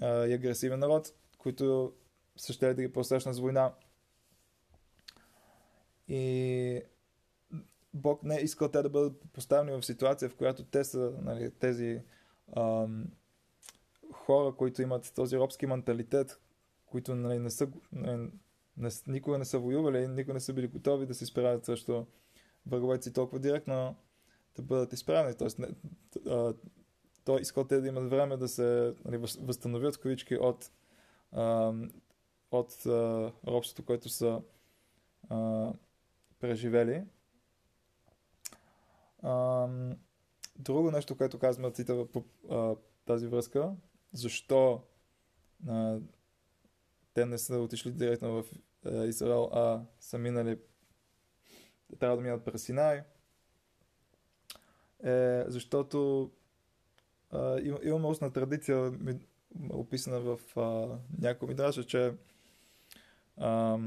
а, 0.00 0.26
и 0.26 0.32
агресивен 0.32 0.78
народ, 0.78 1.12
които 1.38 1.92
са 2.36 2.52
ще 2.52 2.74
да 2.74 2.82
ги 2.82 2.92
посрещнат 2.92 3.34
с 3.34 3.38
война. 3.38 3.72
И 6.08 6.82
Бог 7.94 8.22
не 8.22 8.36
е 8.36 8.44
искал 8.44 8.68
те 8.68 8.82
да 8.82 8.88
бъдат 8.88 9.22
поставени 9.32 9.80
в 9.80 9.86
ситуация, 9.86 10.28
в 10.28 10.34
която 10.34 10.64
те 10.64 10.84
са 10.84 11.12
нали, 11.22 11.50
тези 11.50 12.00
ам, 12.56 13.04
хора, 14.12 14.54
които 14.56 14.82
имат 14.82 15.12
този 15.14 15.36
робски 15.36 15.66
менталитет, 15.66 16.40
които 16.86 17.14
нали, 17.14 17.38
не 17.38 17.50
са, 17.50 17.68
не, 17.92 18.16
не, 18.76 18.90
никога 19.06 19.38
не 19.38 19.44
са 19.44 19.58
воювали, 19.58 20.08
никога 20.08 20.34
не 20.34 20.40
са 20.40 20.52
били 20.52 20.68
готови 20.68 21.06
да 21.06 21.14
се 21.14 21.24
изправят 21.24 21.64
срещу 21.64 22.04
враговете 22.66 23.12
толкова 23.12 23.38
директно 23.38 23.96
да 24.56 24.62
бъдат 24.62 24.92
изправени. 24.92 25.36
Тоест, 25.36 25.58
не, 25.58 25.68
а, 26.26 26.54
той 27.24 27.40
искал 27.40 27.64
те 27.64 27.80
да 27.80 27.88
имат 27.88 28.10
време 28.10 28.36
да 28.36 28.48
се 28.48 28.94
нали, 29.04 29.16
възстановят 29.16 29.98
кавички 29.98 30.36
от, 30.36 30.70
а, 31.32 31.74
от 32.50 32.86
а, 32.86 33.32
робството, 33.46 33.84
което 33.84 34.08
са 34.08 34.42
а, 35.28 35.72
преживели. 36.40 37.04
А, 39.22 39.68
друго 40.58 40.90
нещо, 40.90 41.16
което 41.16 41.38
казваме 41.38 41.72
по 42.12 42.24
тази 43.06 43.26
връзка, 43.26 43.72
защо 44.12 44.82
а, 45.68 45.98
те 47.16 47.26
не 47.26 47.38
са 47.38 47.58
отишли 47.58 47.92
директно 47.92 48.42
в 48.42 48.44
а, 48.84 49.04
Израел, 49.04 49.50
а 49.52 49.82
са 50.00 50.18
минали 50.18 50.58
трябва 51.98 52.16
да 52.16 52.22
минат 52.22 52.44
през 52.44 52.62
Синай, 52.62 53.02
е, 55.04 55.44
защото 55.46 56.30
а, 57.30 57.60
им, 57.60 57.78
имаме 57.82 58.06
устна 58.06 58.32
традиция, 58.32 58.90
ми, 58.90 59.20
описана 59.70 60.20
в 60.20 60.40
а, 60.56 60.98
някои 61.18 61.48
мидраша, 61.48 61.84
че 61.84 62.14
а, 63.36 63.78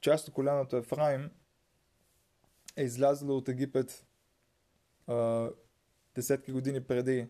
част 0.00 0.28
от 0.28 0.34
коляното 0.34 0.76
Ефраим 0.76 1.30
е 2.76 2.82
излязло 2.82 3.36
от 3.36 3.48
Египет 3.48 4.06
а, 5.06 5.50
десетки 6.14 6.52
години 6.52 6.84
преди 6.84 7.28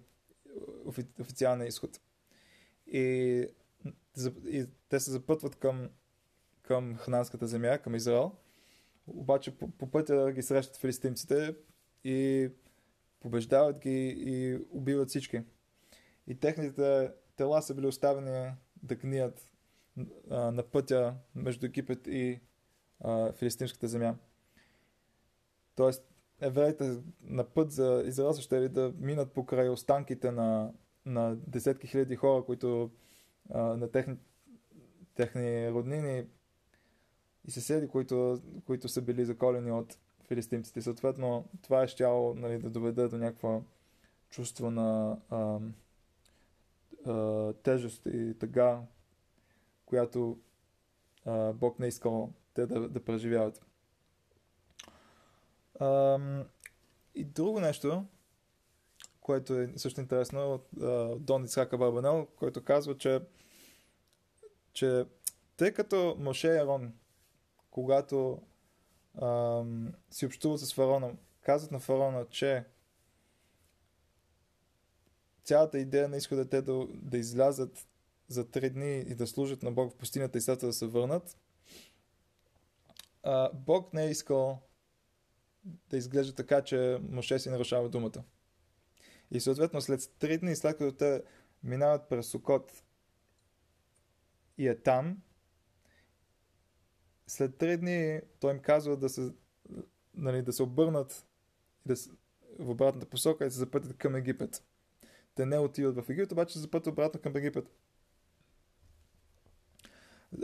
офи, 0.84 1.04
официалния 1.20 1.68
изход. 1.68 2.00
И, 2.86 3.46
и 4.46 4.66
те 4.88 5.00
се 5.00 5.10
запътват 5.10 5.56
към 5.56 5.88
към 6.64 6.96
Хананската 6.96 7.46
земя, 7.46 7.78
към 7.78 7.94
Израел. 7.94 8.32
Обаче 9.06 9.58
по, 9.58 9.70
по 9.70 9.90
пътя 9.90 10.32
ги 10.32 10.42
срещат 10.42 10.76
филистимците 10.76 11.56
и 12.04 12.48
побеждават 13.20 13.78
ги 13.78 14.14
и 14.18 14.58
убиват 14.70 15.08
всички. 15.08 15.42
И 16.26 16.40
техните 16.40 17.10
тела 17.36 17.62
са 17.62 17.74
били 17.74 17.86
оставени 17.86 18.52
да 18.82 18.94
гният 18.94 19.50
а, 20.30 20.50
на 20.50 20.62
пътя 20.62 21.14
между 21.34 21.66
Египет 21.66 22.06
и 22.06 22.40
а, 23.00 23.32
филистимската 23.32 23.88
земя. 23.88 24.16
Тоест, 25.74 26.04
евреите 26.40 27.02
на 27.22 27.44
път 27.44 27.70
за 27.70 28.02
Израел 28.06 28.32
ще 28.34 28.60
ли 28.60 28.68
да 28.68 28.92
минат 28.98 29.32
покрай 29.32 29.68
останките 29.68 30.30
на, 30.30 30.72
на 31.06 31.36
десетки 31.36 31.86
хиляди 31.86 32.16
хора, 32.16 32.44
които 32.44 32.90
а, 33.50 33.62
на 33.62 33.90
техни, 33.90 34.16
техни 35.14 35.70
роднини 35.70 36.26
и 37.44 37.50
съседи, 37.50 37.88
които, 37.88 38.42
които 38.66 38.88
са 38.88 39.02
били 39.02 39.24
заколени 39.24 39.72
от 39.72 39.98
филистимците. 40.28 40.82
Съответно, 40.82 41.48
това 41.62 41.82
е 41.82 41.88
щяло 41.88 42.34
нали, 42.34 42.58
да 42.58 42.70
доведе 42.70 43.08
до 43.08 43.18
някаква 43.18 43.60
чувство 44.30 44.70
на 44.70 45.18
а, 45.30 45.58
а, 47.10 47.52
тежест 47.52 48.06
и 48.06 48.38
тъга, 48.38 48.82
която 49.86 50.38
а, 51.24 51.52
Бог 51.52 51.78
не 51.78 51.86
е 51.86 51.88
искал 51.88 52.32
те 52.54 52.66
да, 52.66 52.88
да 52.88 53.04
преживяват. 53.04 53.66
А, 55.80 56.18
и 57.14 57.24
друго 57.24 57.60
нещо, 57.60 58.04
което 59.24 59.54
е 59.54 59.72
също 59.76 60.00
интересно, 60.00 60.54
от 60.54 60.68
Дон 61.24 61.44
Ицхака 61.44 61.78
Барбанел, 61.78 62.26
който 62.36 62.64
казва, 62.64 62.98
че, 62.98 63.20
че 64.72 65.04
тъй 65.56 65.72
като 65.72 66.16
Моше 66.18 66.48
и 66.48 66.58
Арон, 66.58 66.92
когато 67.70 68.42
ам, 69.22 69.92
си 70.10 70.26
общуват 70.26 70.60
с 70.60 70.74
фараона, 70.74 71.16
казват 71.40 71.70
на 71.70 71.80
фараона, 71.80 72.26
че 72.30 72.64
цялата 75.44 75.78
идея 75.78 76.08
на 76.08 76.16
изхода 76.16 76.42
е 76.42 76.48
те 76.48 76.62
да, 76.62 76.86
да 76.92 77.18
излязат 77.18 77.86
за 78.28 78.50
три 78.50 78.70
дни 78.70 78.98
и 78.98 79.14
да 79.14 79.26
служат 79.26 79.62
на 79.62 79.72
Бог 79.72 79.92
в 79.92 79.96
пустинята 79.96 80.38
и 80.38 80.40
след 80.40 80.60
да 80.60 80.72
се 80.72 80.86
върнат, 80.86 81.36
а, 83.22 83.50
Бог 83.52 83.94
не 83.94 84.04
е 84.04 84.10
искал 84.10 84.60
да 85.64 85.96
изглежда 85.96 86.34
така, 86.34 86.62
че 86.62 86.98
Моше 87.10 87.38
си 87.38 87.50
нарушава 87.50 87.88
думата. 87.88 88.24
И 89.30 89.40
съответно 89.40 89.80
след 89.80 90.10
три 90.18 90.38
дни, 90.38 90.56
след 90.56 90.78
като 90.78 90.96
те 90.96 91.22
минават 91.62 92.08
през 92.08 92.26
Сокот 92.26 92.82
и 94.58 94.68
е 94.68 94.82
там, 94.82 95.22
след 97.26 97.56
три 97.56 97.76
дни 97.76 98.20
той 98.40 98.52
им 98.52 98.60
казва 98.60 98.96
да 98.96 99.08
се, 99.08 99.32
нали, 100.14 100.42
да 100.42 100.52
се 100.52 100.62
обърнат 100.62 101.26
и 101.86 101.88
да, 101.88 101.94
в 102.58 102.70
обратната 102.70 103.06
посока 103.06 103.46
и 103.46 103.50
се 103.50 103.58
запътят 103.58 103.96
към 103.96 104.16
Египет. 104.16 104.64
Те 105.34 105.46
не 105.46 105.58
отиват 105.58 105.96
в 105.96 106.10
Египет, 106.10 106.32
обаче 106.32 106.52
се 106.52 106.60
запътят 106.60 106.86
обратно 106.86 107.20
към 107.20 107.36
Египет. 107.36 107.70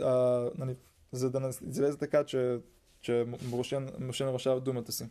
А, 0.01 0.51
нали, 0.57 0.77
за 1.11 1.31
да 1.31 1.49
излезе 1.67 1.97
така, 1.97 2.25
че, 2.25 2.61
че 3.01 3.27
Моше, 3.43 3.79
Моше 3.99 4.25
нарушава 4.25 4.61
думата 4.61 4.91
си. 4.91 5.09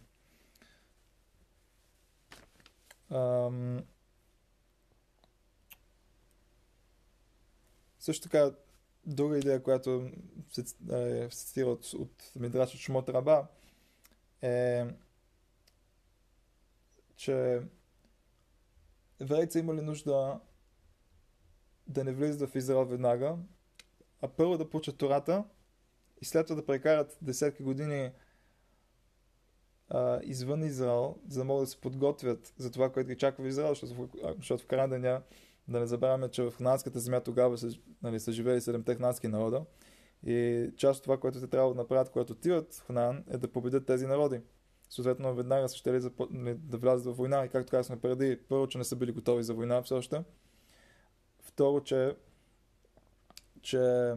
Също 7.99 8.23
така, 8.23 8.50
друга 9.07 9.38
идея, 9.38 9.62
която 9.62 10.11
се, 10.50 10.64
е, 10.93 11.29
цитира 11.29 11.67
от, 11.67 11.93
от 11.93 12.33
Мидраш 12.37 12.75
от 12.75 12.81
Шмот 12.81 13.09
Раба, 13.09 13.47
е, 14.43 14.87
че 17.17 17.61
еврейца 19.21 19.58
имали 19.58 19.80
нужда 19.80 20.41
да 21.87 22.04
не 22.04 22.13
влизат 22.13 22.50
в 22.50 22.56
Израел 22.56 22.84
веднага, 22.84 23.37
а 24.23 24.28
първо 24.28 24.58
да 24.58 24.71
получат 24.71 24.99
Тората 24.99 25.45
и 26.21 26.25
след 26.25 26.47
това 26.47 26.61
да 26.61 26.67
прекарат 26.67 27.19
десетки 27.23 27.63
години 27.63 28.13
извън 30.23 30.63
Израел, 30.63 31.17
за 31.29 31.41
да 31.41 31.45
могат 31.45 31.63
да 31.63 31.71
се 31.71 31.81
подготвят 31.81 32.55
за 32.59 32.71
това, 32.71 32.93
което 32.93 33.09
ги 33.09 33.17
чаква 33.17 33.45
в 33.45 33.49
Израел, 33.49 33.75
защото, 33.75 34.09
защото 34.39 34.63
в 34.63 34.67
края 34.67 34.89
деня 34.89 35.23
да 35.69 35.81
не 35.81 35.87
забравяме, 35.87 36.29
че 36.29 36.43
в 36.43 36.53
хананската 36.57 37.00
земя 37.00 37.21
тогава 37.21 37.59
са, 37.59 37.71
нали, 38.03 38.21
са 38.21 38.33
живели 38.33 38.61
седемте 38.61 38.95
ханански 38.95 39.29
народа 39.29 39.65
и 40.26 40.71
част 40.76 40.99
от 40.99 41.03
това, 41.03 41.19
което 41.19 41.41
те 41.41 41.47
трябва 41.47 41.69
да 41.69 41.75
направят, 41.75 42.11
когато 42.11 42.33
отиват 42.33 42.75
в 42.75 42.87
Ханан, 42.87 43.25
е 43.31 43.39
да 43.39 43.53
победят 43.53 43.87
тези 43.87 44.07
народи. 44.07 44.41
Съответно, 44.91 45.35
веднага 45.35 45.69
са 45.69 45.76
ще 45.76 45.93
ли 45.93 46.11
нали, 46.31 46.55
да 46.55 46.79
влязат 46.79 47.07
в 47.07 47.17
война 47.17 47.45
и 47.45 47.49
както 47.49 47.71
казахме 47.71 48.00
преди, 48.00 48.39
първо, 48.49 48.67
че 48.67 48.79
не 48.79 48.85
са 48.85 48.97
били 48.97 49.13
готови 49.13 49.43
за 49.43 49.55
война 49.55 49.83
все 49.83 49.95
още. 49.95 50.25
Второ, 51.43 51.81
че, 51.81 52.17
че 53.63 54.15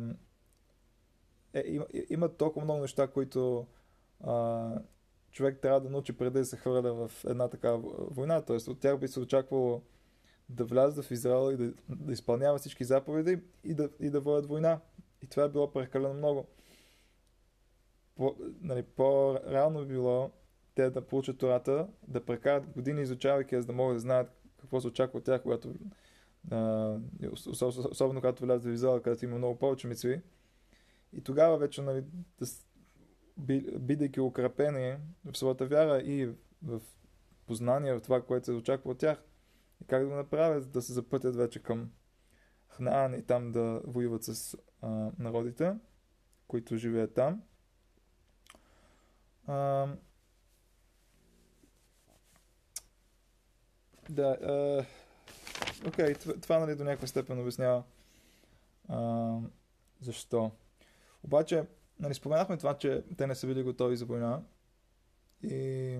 е, 1.53 1.63
има, 1.65 1.85
има 2.09 2.29
толкова 2.29 2.63
много 2.63 2.81
неща, 2.81 3.07
които 3.07 3.67
а, 4.23 4.71
човек 5.33 5.59
трябва 5.61 5.81
да 5.81 5.89
научи 5.89 6.17
преди 6.17 6.39
да 6.39 6.45
се 6.45 6.57
хвърля 6.57 6.93
в 6.93 7.25
една 7.27 7.47
такава 7.47 7.77
война. 8.11 8.41
Тоест 8.41 8.67
от 8.67 8.79
тях 8.79 8.99
би 8.99 9.07
се 9.07 9.19
очаквало 9.19 9.81
да 10.49 10.65
влязат 10.65 11.05
в 11.05 11.11
Израел 11.11 11.51
и 11.51 11.57
да, 11.57 11.73
да 11.89 12.13
изпълняват 12.13 12.61
всички 12.61 12.83
заповеди 12.83 13.39
и 13.63 13.73
да, 13.73 13.89
и 13.99 14.09
да 14.09 14.19
водят 14.19 14.45
война. 14.45 14.79
И 15.21 15.27
това 15.27 15.43
е 15.43 15.49
било 15.49 15.71
прекалено 15.71 16.13
много. 16.13 16.47
По, 18.15 18.35
нали, 18.61 18.83
по-реално 18.83 19.85
би 19.85 19.93
било 19.93 20.31
те 20.75 20.89
да 20.89 21.01
получат 21.01 21.37
Тората, 21.37 21.87
да 22.07 22.25
прекарат 22.25 22.67
години 22.67 23.01
изучавайки, 23.01 23.61
за 23.61 23.67
да 23.67 23.73
могат 23.73 23.95
да 23.95 23.99
знаят 23.99 24.31
какво 24.61 24.81
се 24.81 24.87
очаква 24.87 25.19
от 25.19 25.25
тях, 25.25 25.41
когато 25.41 25.73
а, 26.51 26.97
особено 27.91 28.21
когато 28.21 28.43
влязат 28.45 28.63
в 28.63 28.73
Израел, 28.73 29.01
където 29.01 29.25
има 29.25 29.37
много 29.37 29.59
повече 29.59 29.87
мицви. 29.87 30.21
И 31.13 31.21
тогава 31.21 31.57
вече 31.57 31.81
нали, 31.81 32.03
да, 32.39 32.45
бидейки 33.37 34.19
укрепени 34.19 34.97
в 35.25 35.37
своята 35.37 35.65
вяра 35.65 36.01
и 36.01 36.35
в 36.63 36.81
познание 37.47 37.93
в 37.93 38.01
това, 38.01 38.21
което 38.21 38.45
се 38.45 38.51
очаква 38.51 38.91
от 38.91 38.97
тях, 38.97 39.23
и 39.81 39.85
как 39.85 40.01
да 40.01 40.09
го 40.09 40.15
направят, 40.15 40.71
да 40.71 40.81
се 40.81 40.93
запътят 40.93 41.35
вече 41.35 41.63
към 41.63 41.91
Хнаан 42.67 43.13
и 43.13 43.25
там 43.25 43.51
да 43.51 43.81
воюват 43.85 44.23
с 44.23 44.57
а, 44.81 45.11
народите, 45.19 45.75
които 46.47 46.77
живеят 46.77 47.13
там. 47.13 47.43
А, 49.47 49.87
да, 54.09 54.37
окей, 55.87 56.13
okay, 56.13 56.41
това, 56.41 56.59
нали, 56.59 56.75
до 56.75 56.83
някаква 56.83 57.07
степен 57.07 57.41
обяснява 57.41 57.83
а, 58.89 59.37
защо. 60.01 60.51
Обаче, 61.23 61.65
нали, 61.99 62.13
споменахме 62.13 62.57
това, 62.57 62.77
че 62.77 63.03
те 63.17 63.27
не 63.27 63.35
са 63.35 63.47
били 63.47 63.63
готови 63.63 63.97
за 63.97 64.05
война. 64.05 64.43
И, 65.43 65.99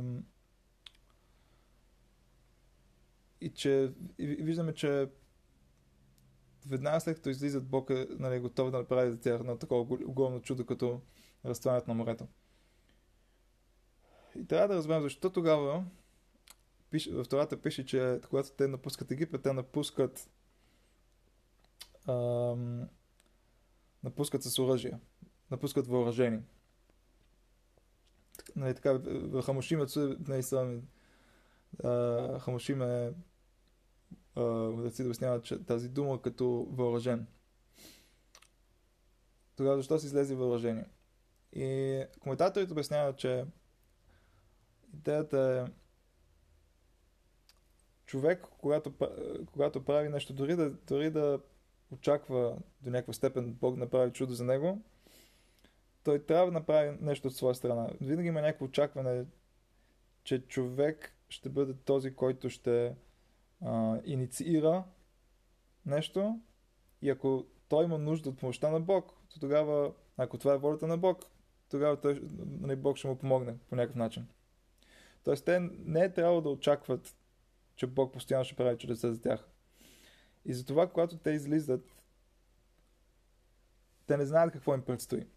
и 3.42 3.50
че 3.50 3.94
и 4.18 4.26
виждаме, 4.28 4.74
че 4.74 5.10
веднага 6.68 7.02
след 7.02 7.16
като 7.16 7.30
излизат 7.30 7.68
Бог 7.68 7.90
е 7.90 8.08
нали, 8.10 8.40
готов 8.40 8.72
да 8.72 8.78
направи 8.78 9.12
за 9.12 9.20
тях 9.20 9.40
едно 9.40 9.58
такова 9.58 9.82
огромно 10.06 10.42
чудо, 10.42 10.66
като 10.66 11.02
разтварят 11.46 11.88
на 11.88 11.94
морето. 11.94 12.28
И 14.36 14.48
трябва 14.48 14.68
да 14.68 14.76
разберем 14.76 15.02
защо 15.02 15.30
тогава 15.30 15.86
пише, 16.90 17.12
в 17.12 17.26
Тората 17.26 17.62
пише, 17.62 17.86
че 17.86 18.20
когато 18.30 18.52
те 18.52 18.68
напускат 18.68 19.12
Египет, 19.12 19.42
те 19.42 19.54
напускат 19.54 20.30
ам, 22.08 22.90
напускат 24.04 24.44
с 24.44 24.60
оръжие 24.60 25.00
напускат 25.54 25.88
въоръжени. 25.88 26.40
Нали, 28.56 28.76
така, 28.76 29.00
Хамошим 29.44 29.82
е 29.82 29.86
нали, 30.28 30.44
Хамошим 32.40 32.82
е 32.82 33.14
да 34.36 34.92
си 34.92 35.04
обяснява 35.04 35.42
че 35.42 35.66
тази 35.66 35.90
дума 35.90 36.22
като 36.22 36.68
въоръжен. 36.72 37.28
Тогава 39.56 39.78
защо 39.78 40.00
си 40.00 40.06
излезе 40.06 40.36
въоръжение? 40.36 40.86
И 41.54 42.04
коментаторите 42.20 42.74
обясняват, 42.74 43.18
че 43.18 43.46
идеята 44.94 45.66
е 45.68 45.72
човек, 48.06 48.46
когато, 48.58 48.94
когато 49.52 49.86
прави 49.86 50.10
нещо, 50.10 50.34
дори 50.34 50.56
да, 50.56 50.70
дори 50.70 51.12
да 51.12 51.40
очаква 51.92 52.58
до 52.82 52.90
някаква 52.90 53.14
степен 53.14 53.54
Бог 53.54 53.76
да 53.76 53.80
направи 53.80 54.12
чудо 54.12 54.34
за 54.34 54.44
него, 54.44 54.82
той 56.04 56.26
трябва 56.26 56.46
да 56.46 56.52
направи 56.52 56.98
нещо 57.02 57.28
от 57.28 57.36
своя 57.36 57.56
страна. 57.56 57.90
Винаги 58.02 58.28
има 58.28 58.42
някакво 58.42 58.66
очакване, 58.66 59.26
че 60.24 60.48
човек 60.48 61.16
ще 61.30 61.50
бъде 61.50 61.74
този, 61.74 62.16
който 62.16 62.50
ще 62.50 62.96
а, 63.62 64.00
инициира 64.06 64.84
нещо 65.86 66.40
и 67.02 67.10
ако 67.10 67.46
той 67.68 67.84
има 67.84 67.98
нужда 67.98 68.30
от 68.30 68.40
помощта 68.40 68.70
на 68.70 68.80
Бог, 68.80 69.14
то 69.30 69.40
тогава, 69.40 69.94
ако 70.18 70.38
това 70.38 70.54
е 70.54 70.58
волята 70.58 70.88
на 70.88 70.98
Бог, 70.98 71.26
тогава 71.70 72.02
той, 72.02 72.22
нали, 72.62 72.76
Бог 72.76 72.98
ще 72.98 73.08
му 73.08 73.18
помогне 73.18 73.58
по 73.70 73.76
някакъв 73.76 73.96
начин. 73.96 74.28
Тоест, 75.24 75.46
те 75.46 75.60
не 75.72 76.02
е 76.02 76.14
трябвало 76.14 76.42
да 76.42 76.50
очакват, 76.50 77.16
че 77.76 77.88
Бог 77.88 78.14
постоянно 78.14 78.46
ще 78.46 78.56
прави 78.56 78.78
чудеса 78.78 79.14
за 79.14 79.22
тях. 79.22 79.48
И 80.46 80.54
затова, 80.54 80.90
когато 80.90 81.18
те 81.18 81.32
излизат, 81.32 82.04
те 84.06 84.18
не 84.18 84.26
знаят 84.26 84.52
какво 84.52 84.74
им 84.74 84.82
предстои. 84.82 85.28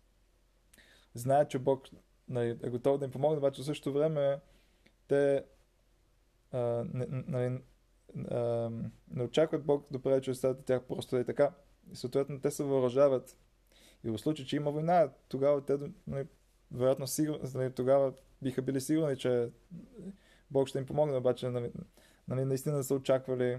Знаят, 1.16 1.50
че 1.50 1.58
Бог 1.58 1.88
нали, 2.28 2.58
е 2.62 2.70
готов 2.70 2.98
да 2.98 3.04
им 3.04 3.10
помогне, 3.10 3.38
обаче 3.38 3.62
в 3.62 3.64
същото 3.64 3.92
време 3.92 4.40
те 5.08 5.44
а, 6.52 6.84
не, 6.94 7.06
нали, 7.08 7.58
а, 8.30 8.70
не 9.10 9.22
очакват 9.22 9.64
Бог 9.64 9.86
да 9.90 9.98
прави 9.98 10.22
чудесата 10.22 10.64
тях 10.64 10.82
просто 10.82 11.16
е 11.16 11.24
така. 11.24 11.50
И 11.92 11.96
съответно 11.96 12.40
те 12.40 12.50
се 12.50 12.64
въоръжават. 12.64 13.36
И 14.04 14.10
в 14.10 14.18
случай, 14.18 14.46
че 14.46 14.56
има 14.56 14.70
война, 14.70 15.10
тогава 15.28 15.64
те, 15.64 15.78
нали, 16.06 16.26
вероятно, 16.72 17.06
сигур, 17.06 17.38
нали, 17.54 17.72
тогава 17.72 18.12
биха 18.42 18.62
били 18.62 18.80
сигурни, 18.80 19.16
че 19.16 19.50
Бог 20.50 20.68
ще 20.68 20.78
им 20.78 20.86
помогне, 20.86 21.16
обаче 21.16 21.48
нали, 21.48 21.72
нали, 22.28 22.44
наистина 22.44 22.84
са 22.84 22.94
очаквали 22.94 23.58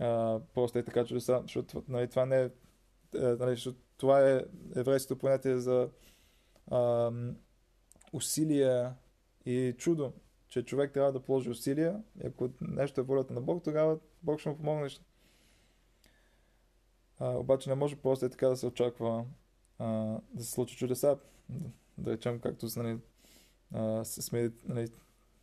а, 0.00 0.40
просто 0.54 0.78
е 0.78 0.82
така 0.82 1.04
чудеса, 1.04 1.40
защото 1.42 1.84
нали, 1.88 2.08
това 2.08 2.26
не 2.26 2.40
е, 2.40 2.44
е 3.14 3.20
нали, 3.20 3.60
това 3.96 4.30
е 4.30 4.44
еврейското 4.76 5.18
понятие 5.18 5.58
за 5.58 5.88
а, 6.70 7.10
усилие 8.12 8.90
и 9.46 9.74
чудо, 9.78 10.12
че 10.48 10.62
човек 10.62 10.92
трябва 10.92 11.12
да 11.12 11.22
положи 11.22 11.50
усилия 11.50 12.02
и 12.24 12.26
ако 12.26 12.50
нещо 12.60 13.00
е 13.00 13.04
волята 13.04 13.34
на 13.34 13.40
Бог, 13.40 13.64
тогава 13.64 13.98
Бог 14.22 14.40
ще 14.40 14.48
му 14.48 14.56
помогне. 14.56 14.88
А, 17.18 17.28
обаче 17.30 17.70
не 17.70 17.74
може 17.74 17.96
просто 17.96 18.28
така 18.28 18.48
да 18.48 18.56
се 18.56 18.66
очаква 18.66 19.24
а, 19.78 20.18
да 20.34 20.44
се 20.44 20.50
случи 20.50 20.76
чудеса, 20.76 21.18
да, 21.48 21.70
да 21.98 22.12
речем 22.12 22.40
както 22.40 22.66
нали, 22.76 22.98
а, 23.72 24.04
с 24.04 24.32
меди, 24.32 24.54
нали, 24.68 24.88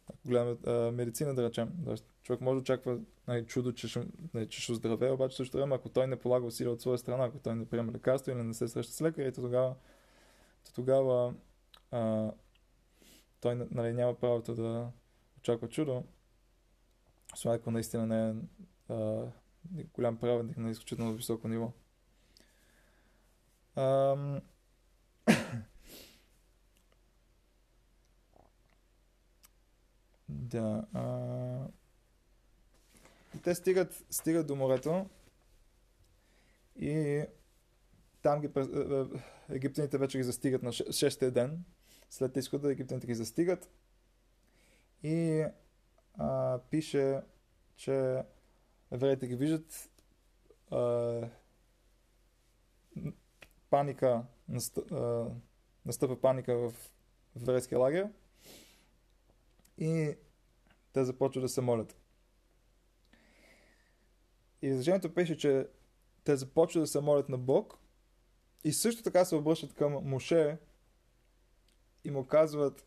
ако 0.10 0.28
гледаме 0.28 0.58
а, 0.66 0.92
медицина, 0.92 1.36
да 1.36 1.44
речем. 1.44 1.74
Тоест, 1.86 2.06
човек 2.24 2.42
може 2.42 2.56
да 2.56 2.62
очаква 2.62 3.00
нали, 3.28 3.46
чудо, 3.46 3.72
че 3.72 3.88
ще, 3.88 4.08
нали, 4.34 4.50
че 4.50 4.62
ще 4.62 4.74
здравее, 4.74 5.12
обаче 5.12 5.38
също 5.38 5.58
време, 5.58 5.76
ако 5.76 5.90
той 5.90 6.08
не 6.08 6.20
полага 6.20 6.46
усилия 6.46 6.72
от 6.72 6.82
своя 6.82 6.98
страна, 6.98 7.26
ако 7.26 7.40
той 7.40 7.56
не 7.56 7.66
приема 7.66 7.92
лекарство 7.92 8.32
или 8.32 8.44
не 8.44 8.54
се 8.54 8.68
среща 8.68 8.94
с 8.94 9.02
лекари, 9.02 9.34
то 9.34 9.42
тогава, 9.42 9.76
то 10.66 10.74
тогава 10.74 11.34
а, 11.92 12.32
той 13.42 13.56
нали, 13.56 13.94
няма 13.94 14.20
правото 14.20 14.56
да 14.56 14.92
очаква 15.38 15.70
чудо, 15.70 16.04
освен 17.34 17.54
ако 17.54 17.72
наистина 17.72 18.08
не 18.08 18.30
е 18.30 18.34
а, 18.94 19.32
голям 19.94 20.18
праведник 20.18 20.58
на 20.58 20.72
изключително 20.72 21.14
високо 21.14 21.48
ниво. 21.48 21.72
Ам... 23.76 24.42
да. 30.30 30.88
А... 30.94 31.68
И 33.36 33.42
те 33.42 33.56
стигат, 33.56 34.06
стигат 34.10 34.48
до 34.48 34.56
морето 34.56 35.10
и 36.76 37.24
там 38.22 38.42
ги, 38.42 38.50
египтяните 39.50 39.98
вече 39.98 40.18
ги 40.18 40.24
застигат 40.24 40.64
на 40.64 40.72
6 40.72 41.32
ден. 41.32 41.64
След 42.10 42.38
изхода 42.38 42.72
египтяните 42.72 43.08
ги 43.08 43.16
застигат 43.16 43.70
и 45.04 45.46
а, 46.18 46.60
пише, 46.70 47.22
че 47.76 48.24
евреите 48.92 49.28
ги 49.28 49.36
виждат 49.36 49.92
а, 50.72 51.30
паника, 53.70 54.24
настъпва 55.86 56.22
паника 56.22 56.58
в 56.58 56.74
еврейския 57.36 57.80
лагер 57.80 58.10
и 59.78 60.16
те 60.94 61.06
започват 61.06 61.44
да 61.44 61.50
се 61.50 61.62
молят. 61.62 61.96
И 64.62 64.68
изражението 64.68 65.14
пише, 65.14 65.38
че 65.38 65.68
те 66.24 66.36
започват 66.36 66.84
да 66.84 66.88
се 66.88 67.02
молят 67.02 67.30
на 67.30 67.38
Бог 67.38 67.80
и 68.64 68.74
също 68.74 69.04
така 69.04 69.26
се 69.26 69.36
обръщат 69.36 69.74
към 69.74 69.94
Моше 70.04 70.58
и 72.04 72.12
му 72.12 72.26
казват 72.26 72.86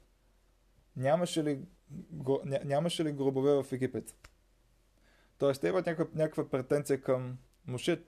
нямаше 0.97 1.45
ли, 1.45 1.61
нямаше 2.65 3.05
ли 3.05 3.13
гробове 3.13 3.63
в 3.63 3.73
Египет? 3.73 4.15
Тоест, 5.39 5.61
те 5.61 5.69
имат 5.69 5.87
някаква, 5.87 6.19
някаква 6.23 6.49
претенция 6.49 7.01
към 7.01 7.39
Моше 7.67 8.03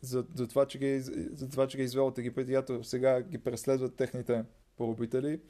за, 0.00 0.26
за, 0.34 0.48
това, 0.48 0.66
че 0.66 0.78
ги, 0.78 1.00
за 1.32 1.50
това, 1.50 1.68
че 1.68 1.76
ги 1.76 1.82
е 1.82 1.84
извел 1.84 2.06
от 2.06 2.18
Египет 2.18 2.48
и 2.48 2.52
ято 2.52 2.84
сега 2.84 3.22
ги 3.22 3.38
преследват 3.38 3.96
техните 3.96 4.44
поробители, 4.76 5.40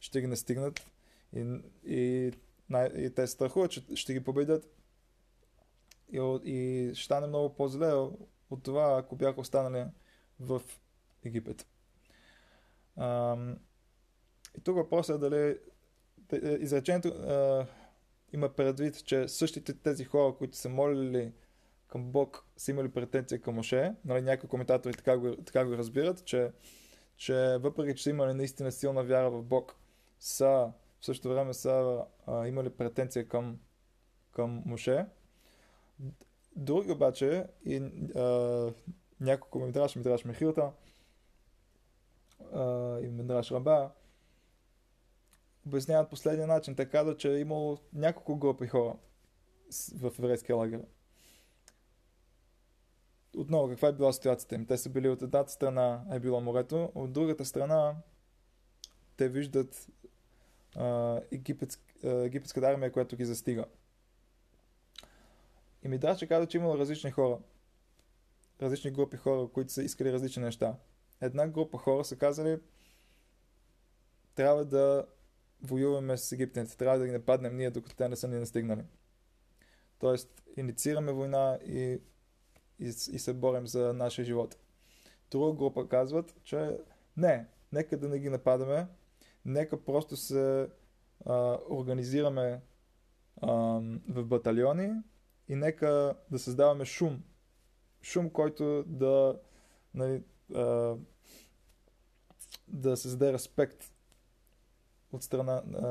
ще 0.00 0.20
ги 0.20 0.26
настигнат 0.26 0.86
и, 1.36 1.60
и, 1.86 2.32
и 2.96 3.10
те 3.16 3.26
страхуват, 3.26 3.70
че 3.70 3.84
ще 3.94 4.12
ги 4.12 4.24
победят 4.24 4.68
и, 6.12 6.40
и 6.44 6.90
ще 6.94 7.04
стане 7.04 7.26
много 7.26 7.54
по-зле 7.54 7.92
от 8.50 8.62
това, 8.62 8.98
ако 8.98 9.16
бяха 9.16 9.40
останали 9.40 9.84
в 10.40 10.62
Египет. 11.24 11.66
Ам, 12.96 13.56
и 14.58 14.60
тук 14.60 14.76
въпросът 14.76 15.16
е 15.16 15.28
дали 15.28 15.58
изречението 16.60 17.08
а, 17.08 17.66
има 18.32 18.48
предвид, 18.48 19.04
че 19.04 19.28
същите 19.28 19.74
тези 19.74 20.04
хора, 20.04 20.34
които 20.38 20.56
са 20.56 20.68
молили 20.68 21.32
към 21.86 22.12
Бог, 22.12 22.46
са 22.56 22.70
имали 22.70 22.88
претенция 22.88 23.40
към 23.40 23.54
Моше. 23.54 23.94
Нали, 24.04 24.22
някои 24.22 24.48
коментатори 24.48 24.92
така 24.92 25.18
го, 25.18 25.36
така 25.36 25.64
го 25.64 25.76
разбират, 25.76 26.24
че, 26.24 26.52
че 27.16 27.58
въпреки, 27.60 27.96
че 27.96 28.02
са 28.02 28.10
имали 28.10 28.34
наистина 28.34 28.72
силна 28.72 29.04
вяра 29.04 29.30
в 29.30 29.42
Бог, 29.42 29.76
са 30.18 30.72
в 31.00 31.06
същото 31.06 31.34
време 31.34 31.54
са 31.54 32.04
а, 32.26 32.46
имали 32.46 32.70
претенция 32.70 33.28
към, 33.28 33.58
към 34.30 34.62
Моше. 34.66 35.06
Други 36.56 36.92
обаче 36.92 37.46
и 37.64 37.76
а, 38.16 38.72
няколко 39.22 39.58
Медраш, 39.58 39.96
Медраш 39.96 40.24
Мехилта 40.24 40.72
и 43.02 43.08
Медраш 43.10 43.50
Раба 43.50 43.90
обясняват 45.66 46.10
последния 46.10 46.46
начин. 46.46 46.76
Те 46.76 46.88
казват, 46.88 47.18
че 47.18 47.32
е 47.32 47.38
имало 47.38 47.78
няколко 47.92 48.36
групи 48.36 48.66
хора 48.66 48.96
в 50.00 50.12
еврейския 50.18 50.56
лагер. 50.56 50.82
Отново, 53.36 53.68
каква 53.68 53.88
е 53.88 53.92
била 53.92 54.12
ситуацията 54.12 54.54
им? 54.54 54.66
Те 54.66 54.78
са 54.78 54.90
били 54.90 55.08
от 55.08 55.22
едната 55.22 55.52
страна 55.52 56.04
е 56.12 56.20
било 56.20 56.40
морето, 56.40 56.92
от 56.94 57.12
другата 57.12 57.44
страна 57.44 57.96
те 59.16 59.28
виждат 59.28 59.88
а, 60.76 61.20
египетск, 61.30 61.80
а, 62.04 62.08
египетската 62.08 62.66
армия, 62.66 62.92
която 62.92 63.16
ги 63.16 63.24
застига. 63.24 63.64
И 65.84 65.88
ми 65.88 66.00
че 66.18 66.26
казва, 66.26 66.46
че 66.46 66.58
имало 66.58 66.78
различни 66.78 67.10
хора. 67.10 67.38
Различни 68.62 68.90
групи 68.90 69.16
хора, 69.16 69.48
които 69.48 69.72
са 69.72 69.82
искали 69.82 70.12
различни 70.12 70.42
неща. 70.42 70.76
Една 71.20 71.48
група 71.48 71.78
хора 71.78 72.04
са 72.04 72.16
казали, 72.16 72.58
трябва 74.34 74.64
да 74.64 75.06
воюваме 75.62 76.16
с 76.16 76.32
египтяните, 76.32 76.76
трябва 76.76 76.98
да 76.98 77.06
ги 77.06 77.12
нападнем 77.12 77.56
ние, 77.56 77.70
докато 77.70 77.96
те 77.96 78.08
не 78.08 78.16
са 78.16 78.28
ни 78.28 78.38
настигнали. 78.38 78.84
Тоест, 79.98 80.42
инициираме 80.56 81.12
война 81.12 81.58
и, 81.66 82.00
и, 82.78 82.86
и 82.86 82.92
се 83.18 83.32
борим 83.32 83.66
за 83.66 83.92
нашия 83.92 84.24
живот. 84.24 84.56
Друга 85.30 85.52
група 85.52 85.88
казват, 85.88 86.34
че 86.42 86.78
не, 87.16 87.46
нека 87.72 87.98
да 87.98 88.08
не 88.08 88.18
ги 88.18 88.30
нападаме, 88.30 88.86
нека 89.44 89.84
просто 89.84 90.16
се 90.16 90.68
а, 91.26 91.58
организираме 91.70 92.60
а, 93.40 93.52
в 94.08 94.24
батальони 94.24 94.92
и 95.48 95.56
нека 95.56 96.14
да 96.30 96.38
създаваме 96.38 96.84
шум. 96.84 97.22
Шум, 98.02 98.30
който 98.30 98.84
да, 98.86 99.40
нали, 99.94 100.22
а, 100.54 100.96
да 102.68 102.96
създаде 102.96 103.32
респект 103.32 103.92
от 105.12 105.22
страна 105.22 105.62
а, 105.74 105.88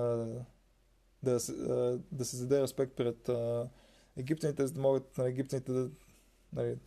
да, 1.23 1.39
а, 1.69 1.99
да 2.11 2.25
създаде 2.25 2.61
респект 2.61 2.95
пред 2.95 3.29
а, 3.29 3.69
египтяните, 4.17 4.67
за 4.67 4.73
да 4.73 4.81
могат 4.81 5.17
на 5.17 5.23
нали, 5.23 5.33
египтяните 5.33 5.71
да, 5.71 5.89
нали, 6.53 6.77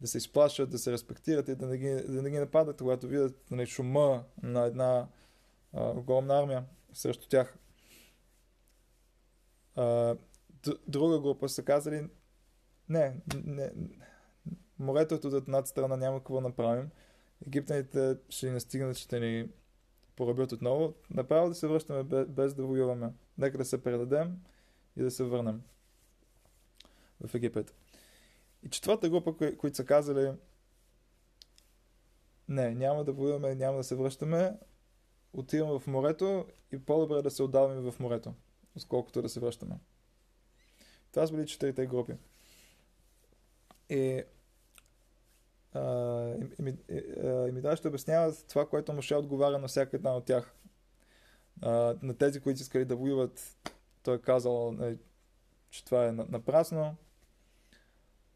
да 0.00 0.06
се 0.06 0.18
изплашат, 0.18 0.70
да 0.70 0.78
се 0.78 0.92
респектират 0.92 1.48
и 1.48 1.54
да 1.54 1.66
не 1.66 1.78
ги, 1.78 1.90
да 1.90 2.22
не 2.22 2.30
ги 2.30 2.38
нападат, 2.38 2.78
когато 2.78 3.08
видят 3.08 3.50
нали, 3.50 3.66
шума 3.66 4.24
на 4.42 4.64
една 4.64 5.08
а, 5.72 5.90
огромна 5.90 6.38
армия 6.38 6.64
срещу 6.92 7.28
тях. 7.28 7.58
А, 9.76 10.16
друга 10.86 11.20
група 11.20 11.48
са 11.48 11.62
казали 11.62 12.08
не, 12.88 13.16
не 13.44 13.70
морето 14.80 15.14
от 15.14 15.24
едната 15.24 15.68
страна 15.68 15.96
няма 15.96 16.18
какво 16.18 16.40
направим. 16.40 16.90
Египтяните 17.46 18.16
ще 18.28 18.46
ни 18.46 18.52
настигнат, 18.52 18.96
ще 18.96 19.20
ни 19.20 19.48
поръбят 20.16 20.52
отново. 20.52 20.94
Направо 21.10 21.48
да 21.48 21.54
се 21.54 21.68
връщаме 21.68 22.24
без, 22.24 22.54
да 22.54 22.62
воюваме. 22.62 23.12
Нека 23.38 23.58
да 23.58 23.64
се 23.64 23.82
предадем 23.82 24.40
и 24.96 25.02
да 25.02 25.10
се 25.10 25.24
върнем 25.24 25.62
в 27.26 27.34
Египет. 27.34 27.74
И 28.62 28.68
четвърта 28.68 29.08
група, 29.08 29.36
кои, 29.36 29.56
които 29.56 29.76
са 29.76 29.84
казали 29.84 30.32
не, 32.48 32.74
няма 32.74 33.04
да 33.04 33.12
воюваме, 33.12 33.54
няма 33.54 33.76
да 33.76 33.84
се 33.84 33.94
връщаме, 33.94 34.58
отиваме 35.32 35.78
в 35.78 35.86
морето 35.86 36.46
и 36.72 36.78
по-добре 36.78 37.22
да 37.22 37.30
се 37.30 37.42
отдаваме 37.42 37.90
в 37.90 38.00
морето, 38.00 38.34
отколкото 38.76 39.22
да 39.22 39.28
се 39.28 39.40
връщаме. 39.40 39.78
Това 41.12 41.26
са 41.26 41.32
били 41.32 41.46
четирите 41.46 41.86
групи. 41.86 42.12
И 43.88 44.22
ми 46.62 46.76
ще 47.76 47.88
обясняват 47.88 48.44
това, 48.48 48.68
което 48.68 48.92
Моше 48.92 49.14
отговаря 49.14 49.58
на 49.58 49.68
всяка 49.68 49.96
една 49.96 50.16
от 50.16 50.24
тях. 50.24 50.54
А, 51.62 51.94
на 52.02 52.14
тези, 52.14 52.40
които 52.40 52.60
искали 52.60 52.84
да 52.84 52.96
воюват, 52.96 53.56
той 54.02 54.16
е 54.16 54.20
казал, 54.20 54.72
нали, 54.72 54.98
че 55.70 55.84
това 55.84 56.06
е 56.06 56.12
напрасно. 56.12 56.96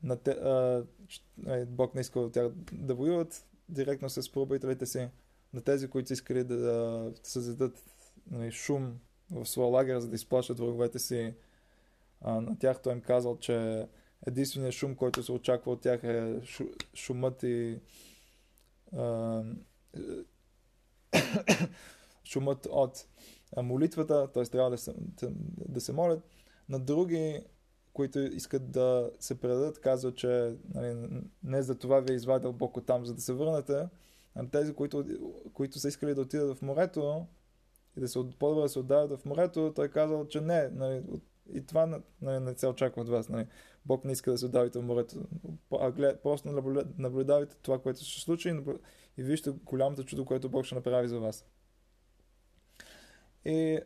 На 0.02 0.16
те, 0.16 0.30
а, 0.30 0.84
че, 1.08 1.20
нали, 1.38 1.64
Бог 1.64 1.94
не 1.94 2.00
иска 2.00 2.20
от 2.20 2.32
тях 2.32 2.48
да 2.72 2.94
воюват 2.94 3.46
директно 3.68 4.10
с 4.10 4.32
пробителите 4.32 4.86
си. 4.86 5.08
На 5.52 5.60
тези, 5.60 5.88
които 5.88 6.12
искали 6.12 6.44
да, 6.44 6.56
да 6.56 7.12
създадат 7.22 7.82
нали, 8.30 8.52
шум 8.52 8.98
в 9.30 9.46
своя 9.46 9.68
лагер, 9.68 9.98
за 9.98 10.08
да 10.08 10.14
изплашат 10.14 10.58
враговете 10.58 10.98
си, 10.98 11.34
а, 12.20 12.40
на 12.40 12.58
тях 12.58 12.82
той 12.82 12.92
им 12.92 13.00
казал, 13.00 13.38
че 13.38 13.86
единственият 14.26 14.74
шум, 14.74 14.94
който 14.94 15.22
се 15.22 15.32
очаква 15.32 15.72
от 15.72 15.80
тях 15.80 16.04
е 16.04 16.40
шумът 16.94 17.42
и 17.42 17.78
а, 18.96 19.42
шумът 22.24 22.66
от 22.70 23.06
молитвата, 23.62 24.32
т.е. 24.32 24.44
трябва 24.44 24.70
да 24.70 24.78
се, 24.78 24.94
да 25.68 25.80
се 25.80 25.92
молят. 25.92 26.22
На 26.68 26.78
други, 26.78 27.44
които 27.92 28.18
искат 28.18 28.70
да 28.70 29.10
се 29.20 29.40
предадат, 29.40 29.80
казват, 29.80 30.16
че 30.16 30.56
нали, 30.74 31.22
не 31.42 31.62
за 31.62 31.78
това 31.78 32.00
ви 32.00 32.12
е 32.12 32.16
извадил 32.16 32.52
Бог 32.52 32.76
от 32.76 32.86
там, 32.86 33.06
за 33.06 33.14
да 33.14 33.20
се 33.20 33.32
върнете. 33.32 33.88
А 34.34 34.48
тези, 34.48 34.74
които, 34.74 35.04
които 35.52 35.78
са 35.78 35.88
искали 35.88 36.14
да 36.14 36.20
отидат 36.20 36.58
в 36.58 36.62
морето 36.62 37.26
и 37.96 38.00
да 38.00 38.08
се 38.08 38.18
по-добре 38.38 38.62
да 38.62 38.68
се 38.68 38.78
отдават 38.78 39.20
в 39.20 39.24
морето, 39.24 39.72
той 39.76 39.88
казал, 39.88 40.26
че 40.28 40.40
не. 40.40 40.68
Нали, 40.68 41.02
и 41.52 41.66
това 41.66 42.00
нали, 42.22 42.40
не 42.40 42.54
се 42.54 42.66
очаква 42.66 43.02
от 43.02 43.08
вас. 43.08 43.28
Нали. 43.28 43.46
Бог 43.86 44.04
не 44.04 44.12
иска 44.12 44.30
да 44.30 44.38
се 44.38 44.46
отдавите 44.46 44.78
в 44.78 44.82
морето. 44.82 45.16
А 45.80 45.90
глед, 45.90 46.22
просто 46.22 46.48
наблюдавайте 46.98 47.56
това, 47.62 47.78
което 47.82 48.04
ще 48.04 48.20
случи 48.20 48.48
и 49.16 49.22
вижте 49.22 49.50
голямото 49.50 50.04
чудо, 50.04 50.24
което 50.24 50.48
Бог 50.48 50.64
ще 50.64 50.74
направи 50.74 51.08
за 51.08 51.20
вас. 51.20 51.44
И 53.44 53.78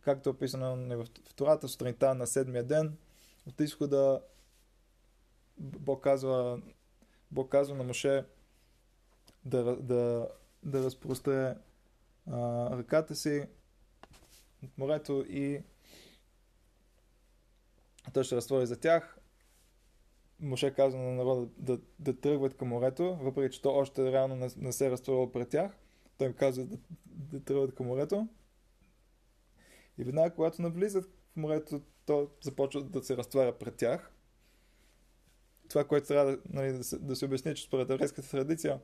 както 0.00 0.28
е 0.28 0.32
описано 0.32 0.96
в 0.96 1.06
втората 1.30 1.68
сутринта 1.68 2.14
на 2.14 2.26
седмия 2.26 2.64
ден, 2.64 2.96
от 3.46 3.60
изхода 3.60 4.22
Бог 5.58 6.02
казва, 6.02 6.62
Бог 7.30 7.50
казва 7.50 7.76
на 7.76 7.84
Моше 7.84 8.24
да, 9.44 9.76
да, 9.76 10.28
да 10.62 10.84
разпростре 10.84 11.56
ръката 12.28 13.14
си 13.14 13.46
от 14.64 14.78
морето 14.78 15.24
и 15.28 15.62
той 18.12 18.24
ще 18.24 18.36
разтвори 18.36 18.66
за 18.66 18.80
тях 18.80 19.18
Моше 20.42 20.74
казва 20.74 21.00
на 21.00 21.10
народа 21.10 21.48
да, 21.56 21.80
да 21.98 22.20
тръгват 22.20 22.56
към 22.56 22.68
морето, 22.68 23.16
въпреки 23.16 23.54
че 23.54 23.62
то 23.62 23.74
още 23.74 24.12
реално 24.12 24.36
не, 24.36 24.48
не 24.56 24.72
се 24.72 24.86
е 24.86 24.90
разтворило 24.90 25.32
пред 25.32 25.48
тях. 25.48 25.72
Той 26.18 26.26
им 26.26 26.34
казва 26.34 26.64
да, 26.64 26.76
да 27.06 27.44
тръгват 27.44 27.74
към 27.74 27.86
морето. 27.86 28.28
И 29.98 30.04
веднага, 30.04 30.34
когато 30.34 30.62
навлизат 30.62 31.04
в 31.04 31.36
морето, 31.36 31.80
то 32.06 32.28
започва 32.40 32.82
да 32.82 33.02
се 33.02 33.16
разтваря 33.16 33.58
пред 33.58 33.76
тях. 33.76 34.12
Това, 35.68 35.84
което 35.84 36.06
трябва 36.06 36.38
нали, 36.48 36.72
да, 36.72 36.84
се, 36.84 36.98
да 36.98 37.16
се 37.16 37.24
обясни, 37.24 37.54
че 37.54 37.62
според 37.62 37.90
еврейската 37.90 38.30
традиция, 38.30 38.80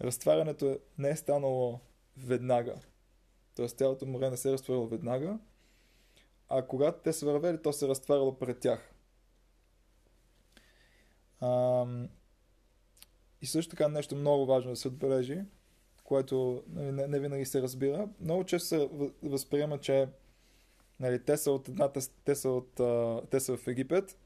разтварянето 0.00 0.78
не 0.98 1.10
е 1.10 1.16
станало 1.16 1.80
веднага. 2.16 2.74
Тоест 3.56 3.78
цялото 3.78 4.06
море 4.06 4.30
не 4.30 4.36
се 4.36 4.48
е 4.48 4.52
разтворило 4.52 4.86
веднага, 4.86 5.38
а 6.48 6.66
когато 6.66 7.02
те 7.02 7.12
са 7.12 7.26
вървели, 7.26 7.62
то 7.62 7.72
се 7.72 7.84
е 7.84 7.88
разтваряло 7.88 8.38
пред 8.38 8.60
тях. 8.60 8.93
А, 11.40 11.86
и 13.42 13.46
също 13.46 13.70
така 13.70 13.88
нещо 13.88 14.16
много 14.16 14.46
важно 14.46 14.70
да 14.70 14.76
се 14.76 14.88
отбележи, 14.88 15.42
което 16.04 16.62
нали, 16.68 16.92
не, 16.92 17.06
не 17.06 17.20
винаги 17.20 17.44
се 17.44 17.62
разбира. 17.62 18.08
Много 18.20 18.44
често 18.44 18.68
се 18.68 18.88
възприема, 19.22 19.78
че 19.78 20.08
нали, 21.00 21.24
те 21.24 21.36
са 21.36 21.50
от 21.50 21.68
едната, 21.68 22.00
те 22.24 22.34
са, 22.34 22.50
от, 22.50 22.80
а, 22.80 23.22
те 23.30 23.40
са 23.40 23.56
в 23.56 23.68
Египет, 23.68 24.18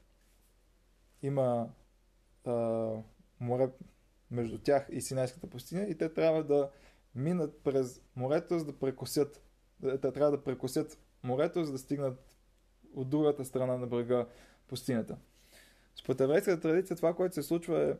има 1.21 1.69
а, 2.45 2.51
море 3.39 3.69
между 4.31 4.57
тях 4.57 4.87
и 4.91 5.01
Синайската 5.01 5.47
пустиня 5.47 5.83
и 5.83 5.97
те 5.97 6.13
трябва 6.13 6.43
да 6.43 6.69
минат 7.15 7.63
през 7.63 8.01
морето, 8.15 8.59
за 8.59 8.65
да 8.65 8.79
прекосят. 8.79 9.41
Те 9.81 10.11
трябва 10.11 10.31
да 10.31 10.43
прекосят 10.43 10.99
морето, 11.23 11.63
за 11.63 11.71
да 11.71 11.77
стигнат 11.77 12.37
от 12.93 13.09
другата 13.09 13.45
страна 13.45 13.77
на 13.77 13.87
брега 13.87 14.27
пустинята. 14.67 15.17
Според 15.99 16.21
еврейската 16.21 16.61
традиция 16.61 16.97
това, 16.97 17.15
което 17.15 17.35
се 17.35 17.43
случва 17.43 17.89
е 17.89 17.93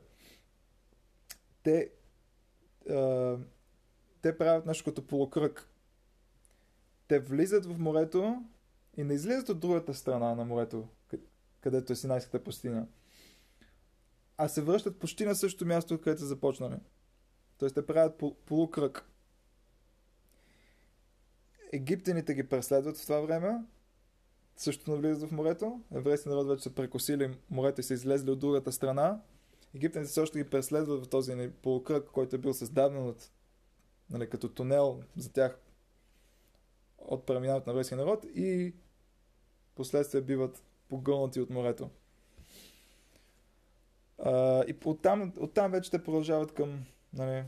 те, 1.64 1.92
а, 2.90 3.38
те 4.22 4.38
правят 4.38 4.66
нещо 4.66 4.86
като 4.86 5.08
полукръг. 5.08 5.70
Те 7.08 7.20
влизат 7.20 7.66
в 7.66 7.80
морето 7.80 8.44
и 8.98 9.04
не 9.04 9.14
излизат 9.14 9.50
от 9.50 9.60
другата 9.60 9.94
страна 9.94 10.36
на 10.36 10.46
морето, 10.46 10.88
където 11.62 11.94
е 11.94 11.96
Синайската 11.96 12.44
пустиня, 12.44 12.88
а 14.38 14.48
се 14.48 14.62
връщат 14.62 15.00
почти 15.00 15.26
на 15.26 15.36
същото 15.36 15.66
място, 15.66 16.02
където 16.02 16.22
са 16.22 16.28
започнали. 16.28 16.78
Тоест 17.58 17.76
те 17.76 17.86
правят 17.86 18.24
полукръг. 18.46 19.10
Египтяните 21.74 22.34
ги 22.34 22.50
преследват 22.50 22.98
в 22.98 23.02
това 23.02 23.20
време, 23.20 23.64
също 24.60 24.92
навлизат 24.92 25.30
в 25.30 25.32
морето. 25.32 25.82
Еврейските 25.96 26.30
народ 26.30 26.48
вече 26.48 26.64
са 26.64 26.76
прекосили 26.76 27.38
морето 27.50 27.82
и 27.82 27.84
са 27.84 27.94
излезли 27.94 28.32
от 28.32 28.40
другата 28.40 28.72
страна. 28.72 29.22
Египтяните 29.76 30.12
също 30.12 30.38
ги 30.38 30.50
преследват 30.50 31.06
в 31.06 31.10
този 31.10 31.52
полукръг, 31.62 32.10
който 32.12 32.36
е 32.36 32.40
бил 32.40 32.54
създаден 32.54 33.08
от, 33.08 33.32
нали, 34.10 34.30
като 34.30 34.50
тунел 34.50 35.04
за 35.18 35.32
тях 35.32 35.60
от 36.98 37.26
преминаването 37.26 37.70
на 37.70 37.72
еврейския 37.72 37.98
народ 37.98 38.26
и 38.36 38.74
последствия 39.76 40.22
биват 40.22 40.64
погълнати 40.90 41.42
от 41.42 41.50
морето. 41.50 41.90
А, 44.18 44.64
и 44.68 44.76
оттам, 44.86 45.34
оттам 45.40 45.72
вече 45.72 45.92
те 45.92 46.04
продължават 46.04 46.54
към 46.54 46.86
нали, 47.14 47.44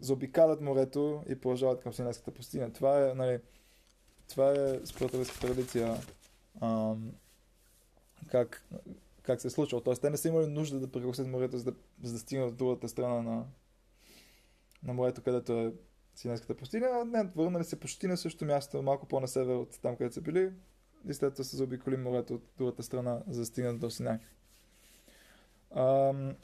заобикалят 0.00 0.60
морето 0.60 1.22
и 1.28 1.40
продължават 1.40 1.80
към 1.80 1.92
Синайската 1.92 2.30
пустиня. 2.30 2.72
Това 2.72 3.10
е 3.10 3.14
нали, 3.14 3.40
това 4.28 4.50
е 4.50 4.80
според 4.86 5.40
традиция 5.40 5.96
ам, 6.62 7.12
как, 8.30 8.68
как 9.22 9.40
се 9.40 9.48
е 9.48 9.50
случило. 9.50 9.80
Тоест, 9.80 10.02
те 10.02 10.10
не 10.10 10.16
са 10.16 10.28
имали 10.28 10.46
нужда 10.46 10.80
да 10.80 10.92
прекусят 10.92 11.26
морето, 11.26 11.58
за 11.58 11.64
да, 11.64 11.74
за 12.02 12.12
да 12.12 12.18
стигнат 12.18 12.50
от 12.50 12.56
другата 12.56 12.88
страна 12.88 13.22
на, 13.22 13.44
на 14.82 14.92
морето, 14.92 15.22
където 15.22 15.52
е 15.52 15.72
Синайската 16.14 16.56
пустиня. 16.56 17.04
Не, 17.04 17.24
върнали 17.24 17.64
се 17.64 17.80
почти 17.80 18.06
на 18.06 18.16
същото 18.16 18.44
място, 18.44 18.82
малко 18.82 19.06
по-на 19.06 19.28
север 19.28 19.54
от 19.54 19.80
там, 19.82 19.96
където 19.96 20.14
са 20.14 20.20
били. 20.20 20.52
И 21.08 21.14
след 21.14 21.32
това 21.32 21.44
се 21.44 21.56
заобиколи 21.56 21.96
морето 21.96 22.34
от 22.34 22.42
другата 22.58 22.82
страна, 22.82 23.22
за 23.28 23.40
да 23.40 23.46
стигнат 23.46 23.78
до 23.78 23.90
Синай. 23.90 24.18
Ам, 25.76 26.36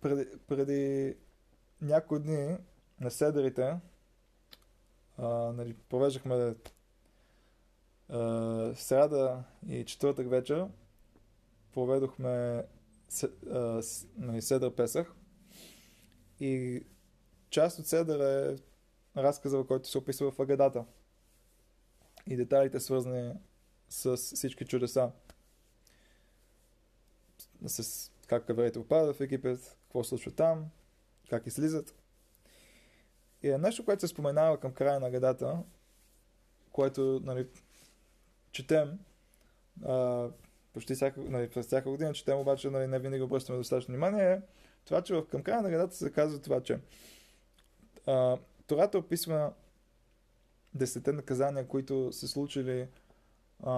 преди, 0.00 0.26
преди 0.48 1.14
някои 1.80 2.18
дни 2.18 2.56
на 3.00 3.10
седерите, 3.10 3.76
а, 5.18 5.28
нали, 5.28 5.74
провеждахме 5.74 6.54
а, 8.08 8.72
сряда 8.76 9.44
и 9.68 9.84
четвъртък 9.84 10.30
вечер, 10.30 10.66
проведохме 11.72 12.64
нали, 14.16 14.42
Седър 14.42 14.74
Песах 14.74 15.14
и 16.40 16.82
част 17.50 17.78
от 17.78 17.86
Седър 17.86 18.20
е 18.20 18.58
разказа, 19.16 19.64
който 19.68 19.88
се 19.88 19.98
описва 19.98 20.30
в 20.30 20.40
Агадата 20.40 20.84
и 22.26 22.36
детайлите 22.36 22.80
свързани 22.80 23.34
с 23.88 24.16
всички 24.16 24.64
чудеса. 24.64 25.10
С 27.66 28.10
как 28.26 28.48
евреите 28.48 28.78
опадат 28.78 29.16
в 29.16 29.20
Египет, 29.20 29.76
какво 29.82 30.04
случва 30.04 30.30
там, 30.30 30.70
как 31.30 31.46
излизат. 31.46 32.01
И 33.42 33.50
е 33.50 33.58
нещо, 33.58 33.84
което 33.84 34.00
се 34.00 34.08
споменава 34.08 34.60
към 34.60 34.72
края 34.72 35.00
на 35.00 35.10
гадата, 35.10 35.58
което 36.72 37.20
нали, 37.24 37.46
четем 38.52 38.98
а, 39.84 40.28
почти 40.72 40.94
всяка, 40.94 41.20
нали, 41.20 41.50
през 41.50 41.66
всяка 41.66 41.90
година, 41.90 42.12
четем 42.12 42.38
обаче 42.38 42.70
нали, 42.70 42.86
не 42.86 42.98
винаги 42.98 43.22
обръщаме 43.22 43.58
достатъчно 43.58 43.92
внимание, 43.92 44.32
е 44.32 44.40
това, 44.84 45.02
че 45.02 45.14
в, 45.14 45.26
към 45.26 45.42
края 45.42 45.62
на 45.62 45.70
гадата 45.70 45.96
се 45.96 46.12
казва 46.12 46.40
това, 46.40 46.62
че 46.62 46.78
а, 48.06 48.38
Тората 48.66 48.98
описва 48.98 49.52
десете 50.74 51.12
наказания, 51.12 51.68
които 51.68 52.12
се 52.12 52.28
случили 52.28 52.88
а, 53.62 53.72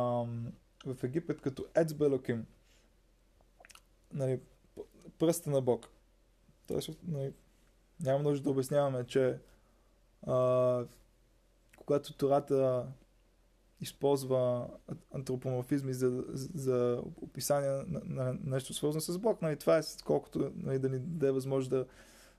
в 0.87 1.05
Египет 1.05 1.41
като 1.41 1.67
Ецбелоким. 1.75 2.47
Нали, 4.13 4.41
пръста 5.19 5.51
на 5.51 5.61
Бог. 5.61 5.89
Тоест, 6.67 6.91
нали, 7.09 7.33
няма 8.01 8.23
нужда 8.23 8.45
да 8.45 8.51
обясняваме, 8.51 9.07
че 9.07 9.39
а, 10.27 10.87
когато 11.77 12.17
Тората 12.17 12.87
използва 13.81 14.69
антропоморфизми 15.15 15.95
за, 15.95 16.25
за 16.55 17.03
описание 17.23 17.71
на, 17.87 18.01
на 18.05 18.39
нещо 18.45 18.75
свързано 18.75 19.01
с 19.01 19.19
Бог, 19.19 19.43
нали, 19.43 19.57
това 19.57 19.79
е 19.79 19.83
колкото 20.05 20.53
нали, 20.57 20.79
да 20.79 20.89
ни 20.89 20.99
даде 20.99 21.33
възможност 21.33 21.71
да, 21.71 21.87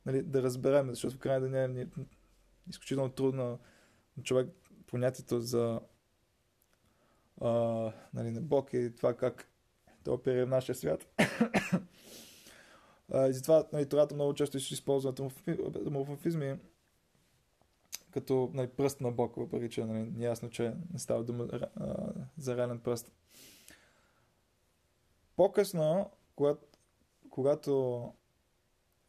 нали, 0.05 0.23
да 0.23 0.43
разберем, 0.43 0.89
защото 0.89 1.15
в 1.15 1.19
крайна 1.19 1.49
деня 1.49 1.81
е 1.81 1.85
изключително 2.69 3.09
трудно 3.11 3.59
на 4.17 4.23
човек 4.23 4.49
понятието 4.87 5.41
за 5.41 5.79
а, 7.41 7.49
нали, 8.13 8.31
на 8.31 8.41
Бог 8.41 8.73
и 8.73 8.95
това 8.95 9.13
как 9.13 9.47
да 10.03 10.13
оперира 10.13 10.45
в 10.45 10.49
нашия 10.49 10.75
свят. 10.75 11.07
а, 13.13 13.27
и 13.27 13.33
затова 13.33 13.67
нали, 13.73 13.89
Тората 13.89 14.15
много 14.15 14.33
често 14.33 14.59
ще 14.59 14.73
използва 14.73 15.09
антропоморфизми 15.09 16.55
като 18.15 18.51
нали, 18.53 18.67
пръст 18.67 19.01
на 19.01 19.11
Бог, 19.11 19.35
въпреки 19.35 19.69
че 19.69 19.85
нали, 19.85 20.23
ясно, 20.23 20.49
че 20.49 20.73
не 20.93 20.99
става 20.99 21.23
дума 21.23 21.47
а, 21.51 21.95
за 22.37 22.57
реален 22.57 22.79
пръст. 22.79 23.11
По-късно, 25.35 26.11
когато, 26.35 26.67
когато 27.29 28.03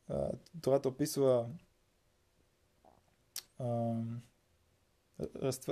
а, 0.09 0.31
Тората 0.63 0.89
описва 0.89 1.49
а, 3.59 3.95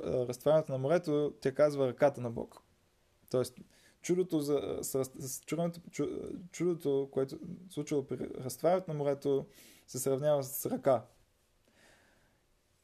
разтварянето 0.04 0.72
на 0.72 0.78
морето, 0.78 1.34
тя 1.40 1.54
казва 1.54 1.88
ръката 1.88 2.20
на 2.20 2.30
Бог. 2.30 2.62
Тоест, 3.30 3.58
чудото, 4.02 4.40
за, 4.40 4.78
с, 4.82 5.04
с, 5.04 5.40
чудото, 5.40 5.80
чудото, 6.52 7.08
което 7.12 7.38
случило 7.70 8.06
при 8.06 8.18
разтварянето 8.18 8.92
на 8.92 8.98
морето, 8.98 9.46
се 9.86 9.98
сравнява 9.98 10.42
с 10.42 10.66
ръка. 10.66 11.06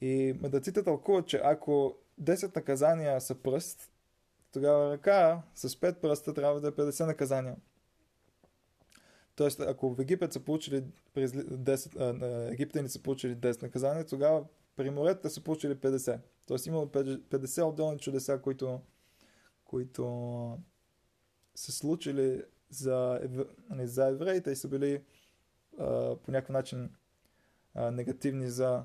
И 0.00 0.34
мъдреците 0.40 0.82
тълкуват, 0.82 1.26
че 1.26 1.40
ако 1.44 1.96
10 2.22 2.56
наказания 2.56 3.20
са 3.20 3.34
пръст, 3.34 3.90
тогава 4.52 4.92
ръка 4.92 5.42
с 5.54 5.68
5 5.68 6.00
пръста 6.00 6.34
трябва 6.34 6.60
да 6.60 6.68
е 6.68 6.72
50 6.72 7.06
наказания. 7.06 7.56
Тоест, 9.36 9.60
ако 9.60 9.94
в 9.94 10.00
Египет 10.00 10.32
са 10.32 10.40
получили 10.40 10.84
10, 11.16 11.96
а, 12.00 12.52
египтяни 12.52 12.88
са 12.88 13.02
получили 13.02 13.36
10 13.36 13.62
наказания, 13.62 14.06
тогава 14.06 14.44
при 14.76 14.90
морето 14.90 15.30
са 15.30 15.40
получили 15.40 15.74
50. 15.74 16.20
Тоест 16.46 16.66
имало 16.66 16.86
50 16.86 17.68
отделни 17.68 17.98
чудеса, 17.98 18.40
които, 18.42 18.80
които 19.64 20.58
са 21.54 21.72
случили 21.72 22.42
за, 22.70 23.20
нали, 23.70 23.86
за 23.86 24.06
евреите 24.06 24.50
и 24.50 24.56
са 24.56 24.68
били 24.68 25.02
а, 25.78 26.16
по 26.16 26.30
някакъв 26.30 26.52
начин 26.52 26.90
а, 27.74 27.90
негативни 27.90 28.48
за 28.48 28.84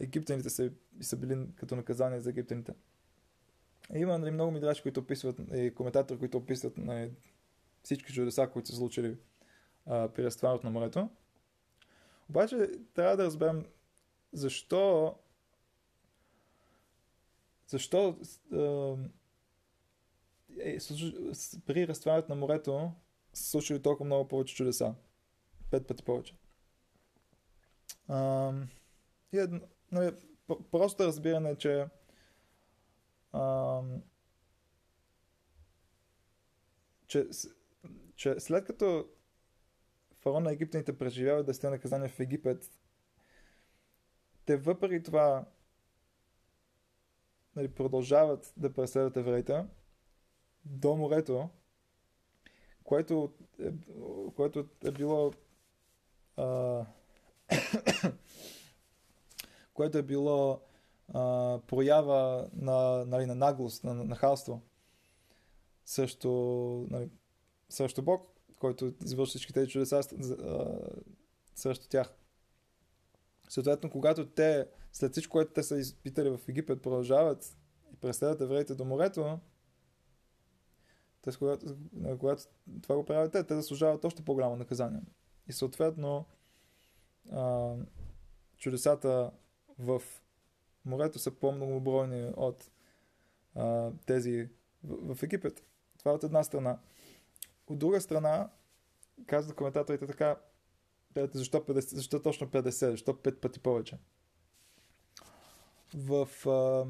египтяните 0.00 0.50
са, 0.50 0.70
са 1.00 1.16
били 1.16 1.46
като 1.56 1.76
наказание 1.76 2.20
за 2.20 2.30
египтяните. 2.30 2.74
Има 3.94 4.18
нали, 4.18 4.30
много 4.30 4.50
мидраши, 4.50 4.82
които 4.82 5.00
описват 5.00 5.40
и 5.54 5.74
коментатори, 5.74 6.18
които 6.18 6.38
описват 6.38 6.78
нали, 6.78 7.12
всички 7.82 8.12
чудеса, 8.12 8.50
които 8.52 8.68
са 8.68 8.76
случили 8.76 9.16
а, 9.86 10.08
при 10.08 10.24
разтварянето 10.24 10.66
на 10.66 10.70
морето. 10.70 11.10
Обаче 12.28 12.70
трябва 12.94 13.16
да 13.16 13.24
разберем 13.24 13.66
защо 14.32 15.14
защо 17.66 18.18
е, 20.58 20.78
при 21.66 21.88
разтварянето 21.88 22.28
на 22.28 22.34
морето 22.34 22.92
са 23.34 23.50
случили 23.50 23.82
толкова 23.82 24.06
много 24.06 24.28
повече 24.28 24.54
чудеса. 24.54 24.94
Пет 25.70 25.86
пъти 25.86 26.02
повече. 26.02 26.34
А, 28.08 28.52
и 29.32 29.38
едно, 29.38 29.60
нали, 29.92 30.16
просто 30.70 31.04
разбиране, 31.04 31.56
че 31.56 31.86
а, 33.32 33.80
че, 37.06 37.26
че 38.16 38.40
след 38.40 38.64
като 38.64 39.08
фараон 40.14 40.42
на 40.42 40.52
египтяните 40.52 40.98
преживява 40.98 41.44
да 41.44 41.54
сте 41.54 41.70
наказания 41.70 42.08
в 42.08 42.20
Египет, 42.20 42.70
те 44.44 44.56
въпреки 44.56 45.02
това 45.02 45.44
нали, 47.56 47.68
продължават 47.68 48.52
да 48.56 48.72
преследват 48.72 49.16
евреите 49.16 49.64
до 50.64 50.96
морето, 50.96 51.48
което 52.84 53.32
е, 53.58 53.72
което 54.36 54.68
е 54.84 54.90
било 54.90 55.32
а, 56.36 56.86
което 59.74 59.98
е 59.98 60.02
било 60.02 60.60
а, 61.08 61.58
проява 61.66 62.48
на, 62.52 63.04
нали, 63.04 63.26
на 63.26 63.34
наглост, 63.34 63.84
на, 63.84 63.94
на 63.94 64.04
нахалство 64.04 64.62
срещу, 65.84 66.30
нали, 66.90 67.10
срещу 67.68 68.02
Бог, 68.02 68.26
който 68.58 68.92
извърши 69.04 69.30
всички 69.30 69.52
тези 69.52 69.70
чудеса 69.70 70.02
срещу 71.54 71.88
тях. 71.88 72.14
Съответно, 73.48 73.90
когато 73.90 74.26
те, 74.26 74.68
след 74.92 75.12
всичко, 75.12 75.32
което 75.32 75.52
те 75.52 75.62
са 75.62 75.78
изпитали 75.78 76.30
в 76.30 76.40
Египет, 76.48 76.82
продължават 76.82 77.56
и 77.92 77.96
преследват 77.96 78.40
евреите 78.40 78.74
до 78.74 78.84
морето, 78.84 79.38
т.е. 81.22 81.34
Когато, 81.38 81.76
когато 82.18 82.42
това 82.82 82.96
го 82.96 83.04
правят 83.04 83.32
те, 83.32 83.44
те 83.44 83.54
заслужават 83.54 84.04
още 84.04 84.24
по-голямо 84.24 84.56
наказание. 84.56 85.02
И 85.48 85.52
съответно, 85.52 86.24
а, 87.32 87.74
чудесата 88.56 89.30
в 89.82 90.02
морето 90.84 91.18
са 91.18 91.30
по-многобройни 91.30 92.32
от 92.36 92.70
а, 93.54 93.90
тези 94.06 94.48
в, 94.84 95.14
в 95.14 95.22
Египет. 95.22 95.64
Това 95.98 96.10
е 96.10 96.14
от 96.14 96.24
една 96.24 96.44
страна. 96.44 96.78
От 97.66 97.78
друга 97.78 98.00
страна, 98.00 98.50
казват 99.26 99.56
коментаторите 99.56 100.06
така, 100.06 100.36
защо, 101.16 101.58
50, 101.58 101.78
защо 101.78 102.22
точно 102.22 102.46
50, 102.46 102.70
защо 102.70 103.12
5 103.12 103.40
пъти 103.40 103.60
повече? 103.60 103.98
В, 105.94 106.28
а, 106.46 106.50
в, 106.50 106.86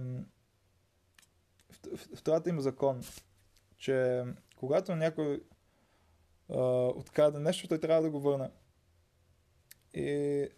в, 1.96 2.16
в 2.16 2.22
това 2.22 2.42
има 2.46 2.62
закон, 2.62 3.02
че 3.78 4.24
когато 4.56 4.96
някой 4.96 5.42
а, 6.48 6.92
нещо, 7.40 7.68
той 7.68 7.80
трябва 7.80 8.02
да 8.02 8.10
го 8.10 8.20
върне. 8.20 8.50
И, 9.94 10.48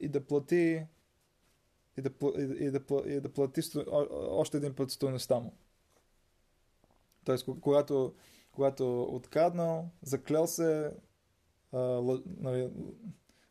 и 0.00 0.08
да 0.08 0.26
плати 0.26 0.86
и 1.96 2.02
да, 2.02 2.10
и 2.38 2.70
да, 2.70 2.80
и 3.06 3.20
да 3.20 3.32
плати 3.32 3.60
още 4.12 4.56
един 4.56 4.74
път 4.74 4.90
стоеността 4.90 5.38
му. 5.38 5.52
Тоест, 7.24 7.48
когато, 7.60 8.14
когато 8.52 9.02
откраднал, 9.02 9.90
заклел 10.02 10.46
се, 10.46 10.92
нали, 11.72 12.70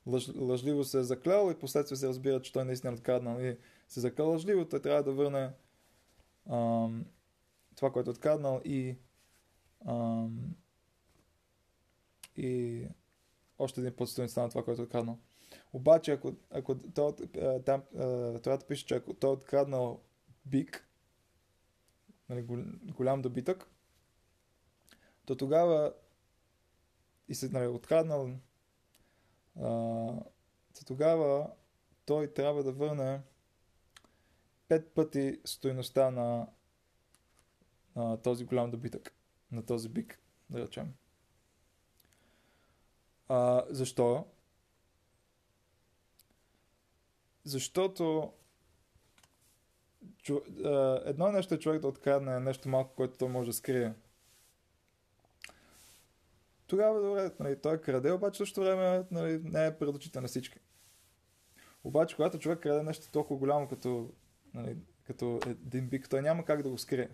лъж, 0.07 0.29
лъжливо 0.35 0.83
се 0.83 0.99
е 0.99 1.03
заклел 1.03 1.51
и 1.51 1.59
последствие 1.59 1.97
се 1.97 2.07
разбира, 2.07 2.41
че 2.41 2.53
той 2.53 2.65
наистина 2.65 2.91
е 2.91 2.95
откраднал 2.95 3.39
и 3.39 3.57
се 3.87 3.99
заклел 3.99 4.29
лъжливо, 4.29 4.65
той 4.65 4.81
трябва 4.81 5.03
да 5.03 5.11
върне 5.11 5.53
ам, 6.49 7.05
това, 7.75 7.91
което 7.91 8.09
е 8.09 8.11
откраднал 8.11 8.61
и 8.65 8.95
ам, 9.87 10.55
и 12.37 12.83
още 13.59 13.81
един 13.81 13.95
път 13.95 14.09
стоеността 14.09 14.41
на 14.41 14.49
това, 14.49 14.63
което 14.63 14.81
е 14.81 14.85
откраднал. 14.85 15.19
Обаче, 15.73 16.11
ако, 16.11 16.35
ако 16.49 16.79
той, 16.79 17.13
там, 17.65 17.83
това 18.43 18.57
да 18.57 18.67
пише, 18.67 18.85
че 18.85 18.95
ако 18.95 19.13
той 19.13 19.29
е 19.29 19.33
откраднал 19.33 20.01
бик, 20.45 20.87
нали, 22.29 22.41
голям 22.83 23.21
добитък, 23.21 23.71
то 25.25 25.35
тогава 25.35 25.93
и 27.27 27.35
се 27.35 27.49
нали, 27.49 27.67
откраднал, 27.67 28.29
а, 29.55 29.61
то 30.73 30.85
тогава 30.85 31.51
той 32.05 32.33
трябва 32.33 32.63
да 32.63 32.71
върне 32.71 33.21
пет 34.67 34.93
пъти 34.93 35.41
стоеността 35.45 36.11
на, 36.11 36.47
на 37.95 38.21
този 38.21 38.45
голям 38.45 38.71
добитък, 38.71 39.15
на 39.51 39.65
този 39.65 39.89
бик, 39.89 40.19
да 40.49 40.59
речем. 40.59 40.93
А, 43.27 43.65
защо? 43.69 44.25
Защото 47.43 48.33
чу, 50.23 50.39
едно 51.05 51.31
нещо 51.31 51.55
е 51.55 51.59
човек 51.59 51.81
да 51.81 51.87
открадне 51.87 52.39
нещо 52.39 52.69
малко, 52.69 52.95
което 52.95 53.17
той 53.17 53.29
може 53.29 53.49
да 53.49 53.53
скрие. 53.53 53.93
Тогава, 56.67 57.01
добре, 57.01 57.31
нали, 57.39 57.61
той 57.61 57.75
е 57.75 57.81
краде, 57.81 58.11
обаче 58.11 58.37
също 58.37 58.61
време 58.61 59.03
нали, 59.11 59.41
не 59.43 59.65
е 59.65 59.77
пред 59.77 59.89
очите 59.89 60.21
на 60.21 60.27
всички. 60.27 60.59
Обаче, 61.83 62.15
когато 62.15 62.39
човек 62.39 62.59
краде 62.59 62.83
нещо 62.83 63.11
толкова 63.11 63.39
голямо, 63.39 63.67
като, 63.67 64.09
нали, 64.53 64.77
като 65.03 65.39
един 65.47 65.87
бик, 65.87 66.09
той 66.09 66.21
няма 66.21 66.45
как 66.45 66.63
да 66.63 66.69
го 66.69 66.77
скрие. 66.77 67.09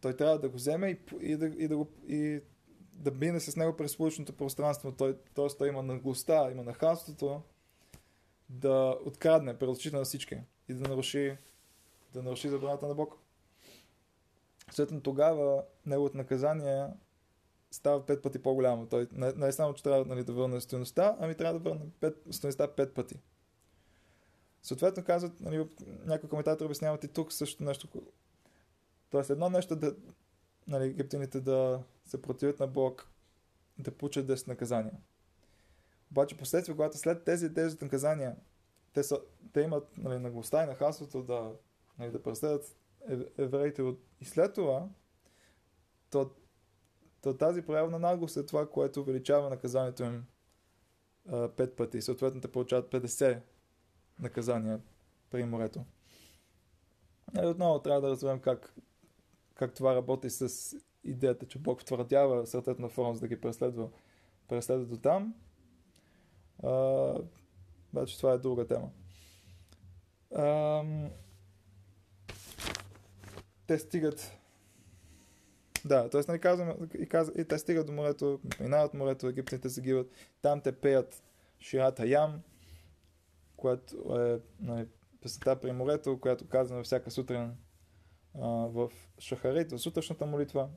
Той 0.00 0.16
трябва 0.16 0.38
да 0.38 0.48
го 0.48 0.56
вземе 0.56 0.90
и, 0.90 0.98
и, 1.20 1.36
да, 1.36 1.46
и, 1.46 1.68
да, 1.68 1.76
го, 1.76 1.88
и 2.06 2.40
да 2.92 3.10
мине 3.10 3.40
с 3.40 3.56
него 3.56 3.76
през 3.76 3.96
публичното 3.96 4.32
пространство, 4.32 4.92
той, 4.92 5.18
т.е. 5.34 5.46
той 5.58 5.68
има 5.68 5.82
наглостта, 5.82 6.50
има 6.50 6.62
наханството 6.62 7.42
да 8.50 8.98
открадне 9.04 9.58
пред 9.58 9.68
очите 9.68 9.96
на 9.96 10.04
всички 10.04 10.38
и 10.68 10.74
да 10.74 10.88
наруши, 10.88 11.36
да 12.12 12.22
наруши 12.22 12.48
забраната 12.48 12.88
на 12.88 12.94
Бог. 12.94 13.18
Следно 14.70 15.00
тогава 15.00 15.64
неговото 15.86 16.16
наказание 16.16 16.86
става 17.70 18.06
пет 18.06 18.22
пъти 18.22 18.42
по-голямо. 18.42 18.86
Той 18.86 19.08
не, 19.12 19.32
не 19.32 19.48
е 19.48 19.52
само, 19.52 19.74
че 19.74 19.82
трябва 19.82 20.04
нали, 20.04 20.24
да 20.24 20.32
върне 20.32 20.60
стоеността, 20.60 21.16
ами 21.20 21.34
трябва 21.34 21.60
да 21.60 21.70
върне 21.70 21.90
пет, 22.00 22.16
стоеността 22.30 22.74
пет 22.74 22.94
пъти. 22.94 23.14
Съответно 24.62 25.04
казват, 25.04 25.40
нали, 25.40 25.68
някои 26.04 26.28
коментатори 26.28 26.66
обясняват 26.66 27.04
и 27.04 27.08
тук 27.08 27.32
също 27.32 27.64
нещо. 27.64 27.88
Тоест 29.10 29.30
едно 29.30 29.50
нещо 29.50 29.76
да 29.76 29.96
нали, 30.66 30.84
египтяните 30.84 31.40
да 31.40 31.82
се 32.04 32.22
противят 32.22 32.60
на 32.60 32.66
Бог, 32.66 33.08
да 33.78 33.90
получат 33.90 34.26
10 34.26 34.48
наказания. 34.48 34.94
Обаче 36.10 36.36
последствие, 36.36 36.74
когато 36.74 36.98
след 36.98 37.24
тези 37.24 37.50
10 37.50 37.82
наказания 37.82 38.36
те, 38.92 39.02
са, 39.02 39.20
те 39.52 39.60
имат 39.60 39.98
нали, 39.98 40.18
наглостта 40.18 40.64
и 40.64 40.66
нахалството 40.66 41.22
да, 41.22 41.52
нали, 41.98 42.10
да 42.10 42.22
преследват 42.22 42.76
евреите 43.38 43.94
и 44.20 44.24
след 44.24 44.54
това, 44.54 44.88
то, 46.10 46.30
то 47.22 47.36
тази 47.36 47.62
проява 47.62 47.90
на 47.90 47.98
наглост 47.98 48.36
е 48.36 48.46
това, 48.46 48.70
което 48.70 49.00
увеличава 49.00 49.50
наказанието 49.50 50.02
им 50.02 50.24
а, 51.28 51.48
пет 51.48 51.76
пъти 51.76 51.98
и 51.98 52.02
съответно 52.02 52.40
те 52.40 52.52
получават 52.52 52.90
50 52.92 53.40
наказания 54.18 54.80
при 55.30 55.44
морето. 55.44 55.84
И 57.34 57.36
нали, 57.36 57.46
отново 57.46 57.82
трябва 57.82 58.00
да 58.00 58.08
разберем 58.08 58.40
как, 58.40 58.74
как 59.54 59.74
това 59.74 59.94
работи 59.94 60.30
с 60.30 60.76
идеята, 61.04 61.46
че 61.46 61.58
Бог 61.58 61.80
втвърдява 61.80 62.46
сърцето 62.46 62.82
на 62.82 62.88
фараон, 62.88 63.14
за 63.14 63.20
да 63.20 63.28
ги 63.28 63.40
преследва, 63.40 63.88
преследва 64.48 64.84
до 64.84 64.96
там. 64.96 65.34
Обаче 67.92 68.16
това 68.16 68.32
е 68.32 68.38
друга 68.38 68.66
тема. 68.66 68.90
А, 70.34 70.82
те 73.66 73.78
стигат 73.78 74.40
да, 75.84 76.10
т.е. 76.10 76.20
нали 76.28 76.40
казваме, 76.40 76.74
и, 76.98 77.06
казва, 77.06 77.40
и 77.40 77.44
те 77.44 77.58
стигат 77.58 77.86
до 77.86 77.92
морето, 77.92 78.40
минават 78.60 78.94
морето, 78.94 79.28
египтяните 79.28 79.68
загиват, 79.68 80.10
там 80.42 80.60
те 80.60 80.72
пеят 80.72 81.22
Ширата 81.60 82.06
Ям, 82.06 82.42
което 83.56 84.18
е 84.18 84.40
нали, 84.60 84.86
песента 85.22 85.60
при 85.60 85.72
морето, 85.72 86.20
която 86.20 86.48
казваме 86.48 86.82
всяка 86.82 87.10
сутрин 87.10 87.56
а, 88.40 88.48
в 88.48 88.90
Шахарит, 89.18 89.72
в 89.72 89.78
сутрешната 89.78 90.26
молитва. 90.26 90.68